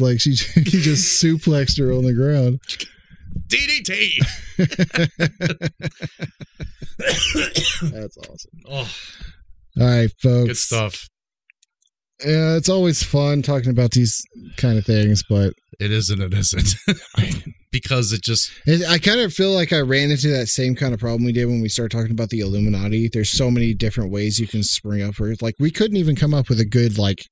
[0.00, 2.60] Like she he just suplexed her on the ground.
[3.48, 4.18] DDT.
[7.92, 8.50] That's awesome.
[8.68, 8.90] Oh,
[9.80, 10.48] All right, folks.
[10.48, 11.08] good stuff.
[12.24, 14.20] Yeah, it's always fun talking about these
[14.56, 16.20] kind of things, but it isn't.
[16.20, 16.74] It isn't
[17.70, 20.92] because it just it, I kind of feel like I ran into that same kind
[20.92, 23.08] of problem we did when we started talking about the Illuminati.
[23.08, 25.40] There's so many different ways you can spring up for it.
[25.42, 27.24] Like we couldn't even come up with a good like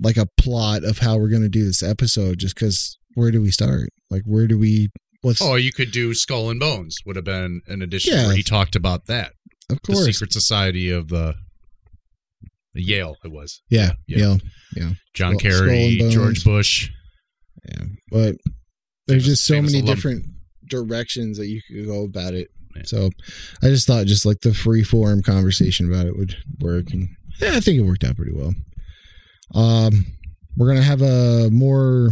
[0.00, 3.40] like a plot of how we're going to do this episode just because where do
[3.42, 3.88] we start?
[4.10, 4.88] Like where do we?
[5.22, 8.26] What's Oh, you could do Skull and Bones would have been an addition Yeah.
[8.26, 9.32] where he talked about that.
[9.70, 11.34] of The course, secret society of the
[12.74, 13.60] Yale it was.
[13.70, 14.36] yeah, Yeah.
[14.76, 16.90] yeah, John Skull Kerry, George Bush.
[17.68, 17.84] yeah.
[18.10, 18.36] But
[19.08, 19.86] there's just so many alum.
[19.94, 20.26] different
[20.68, 22.48] directions that you could go about it.
[22.76, 22.82] Yeah.
[22.84, 23.10] So
[23.62, 27.08] I just thought just like the free form conversation about it would work, and
[27.40, 28.54] yeah, I think it worked out pretty well.
[29.54, 30.06] Um,
[30.56, 32.10] we're gonna have a more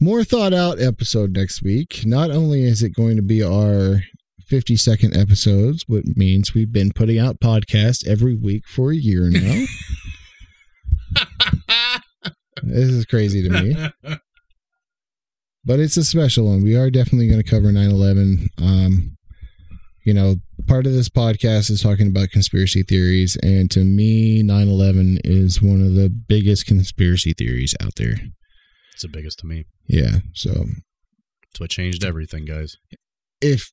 [0.00, 2.02] more thought out episode next week.
[2.04, 4.02] Not only is it going to be our
[4.46, 9.28] 50 second episodes, which means we've been putting out podcasts every week for a year
[9.28, 9.64] now.
[12.62, 14.18] this is crazy to me
[15.68, 16.62] but it's a special one.
[16.62, 18.48] We are definitely going to cover 9/11.
[18.56, 19.18] Um,
[20.04, 20.36] you know,
[20.68, 25.80] part of this podcast is talking about conspiracy theories, and to me, 9/11 is one
[25.82, 28.16] of the biggest conspiracy theories out there.
[28.92, 29.64] It's the biggest to me.
[29.86, 30.18] Yeah.
[30.34, 30.66] So
[31.50, 32.76] It's what changed everything, guys.
[33.40, 33.70] if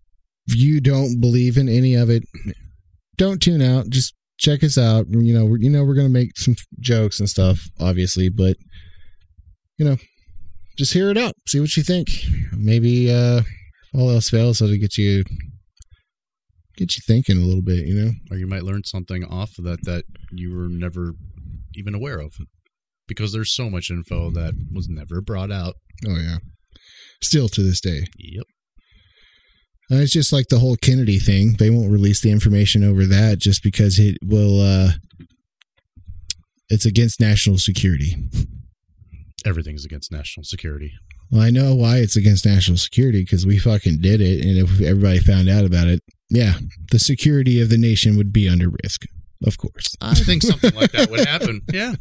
[0.47, 2.23] you don't believe in any of it,
[3.17, 3.89] don't tune out.
[3.89, 5.07] Just check us out.
[5.09, 8.57] You know, we're, you know, we're going to make some jokes and stuff, obviously, but
[9.77, 9.97] you know,
[10.77, 11.33] just hear it out.
[11.47, 12.09] See what you think.
[12.55, 13.41] Maybe uh,
[13.93, 15.23] all else fails, it'll get you
[16.77, 18.11] get you thinking a little bit, you know.
[18.31, 21.13] or you might learn something off of that that you were never
[21.75, 22.33] even aware of
[23.07, 25.75] because there's so much info that was never brought out
[26.07, 26.37] Oh yeah,
[27.21, 28.05] still to this day.
[28.17, 28.45] yep
[29.91, 31.55] Uh, it's just like the whole Kennedy thing.
[31.59, 34.59] They won't release the information over that just because it will.
[34.61, 34.91] uh
[36.69, 38.15] It's against national security.
[39.45, 40.91] everything's against national security
[41.31, 44.81] Well, I know why it's against national security because we fucking did it, and if
[44.81, 46.53] everybody found out about it, yeah,
[46.91, 49.03] the security of the nation would be under risk,
[49.45, 49.95] of course.
[50.01, 51.93] i think something like that would happen yeah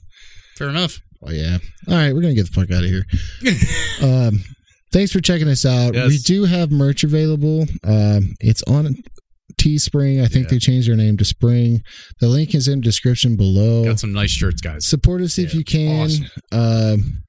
[0.57, 1.57] fair enough Oh yeah.
[1.89, 3.05] All right, we're gonna get the fuck out of here.
[4.03, 4.45] um,
[4.93, 5.95] thanks for checking us out.
[5.95, 6.09] Yes.
[6.09, 7.63] We do have merch available.
[7.83, 8.97] Um, it's on
[9.59, 10.23] Teespring.
[10.23, 10.51] I think Yeah.
[10.51, 11.83] they changed their name to Spring.
[12.21, 13.85] The link is in the description below.
[13.85, 16.03] got some nice shirts guys Support us if you can.
[16.05, 16.27] awesome.
[16.53, 17.23] Um,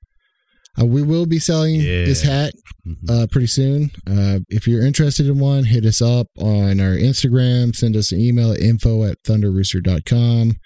[0.79, 2.05] uh, we will be selling Yeah.
[2.05, 2.53] this hat
[2.87, 3.09] Mhm.
[3.09, 3.91] uh, pretty soon.
[4.07, 7.75] Uh, if you're interested in one, hit us up on our Instagram.
[7.75, 10.57] Send us an email at info at thunderrooster.com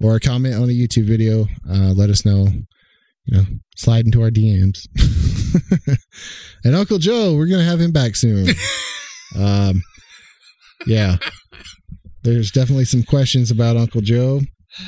[0.00, 1.46] or a comment on a YouTube video.
[1.68, 2.48] Uh, let us know.
[3.26, 3.44] You know,
[3.76, 4.86] slide into our DMs.
[6.64, 8.48] and Uncle Joe, we're going to have him back soon.
[9.36, 9.82] um,
[10.86, 11.18] yeah.
[12.22, 14.40] There's definitely some questions about Uncle Joe.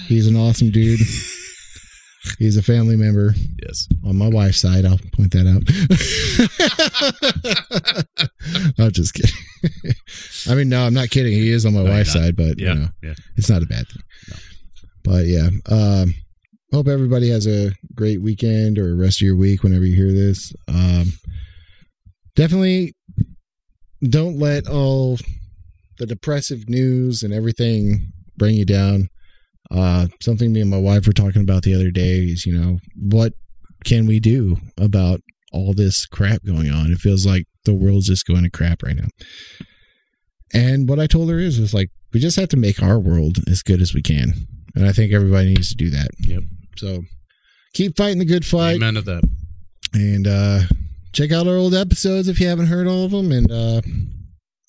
[0.06, 1.00] He's an awesome dude.
[2.38, 4.84] He's a family member yes on my wife's side.
[4.84, 5.62] I'll point that out.
[8.78, 9.94] I'm just kidding.
[10.48, 11.32] I mean, no, I'm not kidding.
[11.32, 13.66] He is on my No, wife's side, but yeah you know, yeah it's not a
[13.66, 14.02] bad thing.
[14.30, 14.36] No.
[15.02, 16.14] But yeah, um,
[16.72, 20.52] hope everybody has a great weekend or rest of your week whenever you hear this.
[20.68, 21.12] Um,
[22.36, 22.94] definitely
[24.02, 25.18] don't let all
[25.98, 29.08] the depressive news and everything bring you down.
[29.70, 32.78] Uh, something me and my wife were talking about the other day is, you know,
[32.96, 33.32] what
[33.84, 35.20] can we do about
[35.52, 36.92] all this crap going on?
[36.92, 39.08] It feels like the world's just going to crap right now.
[40.52, 43.38] And what I told her is, is like, we just have to make our world
[43.48, 44.32] as good as we can.
[44.74, 46.08] And I think everybody needs to do that.
[46.20, 46.42] Yep.
[46.76, 47.02] So
[47.74, 49.22] keep fighting the good fight amen to that
[49.94, 50.60] and uh
[51.12, 53.32] check out our old episodes if you haven't heard all of them.
[53.32, 53.82] And, uh,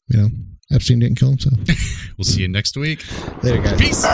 [0.10, 0.30] you know,
[0.74, 1.58] Epstein didn't kill himself.
[2.18, 3.04] we'll see you next week
[3.44, 3.80] Later, guys.
[3.80, 4.06] peace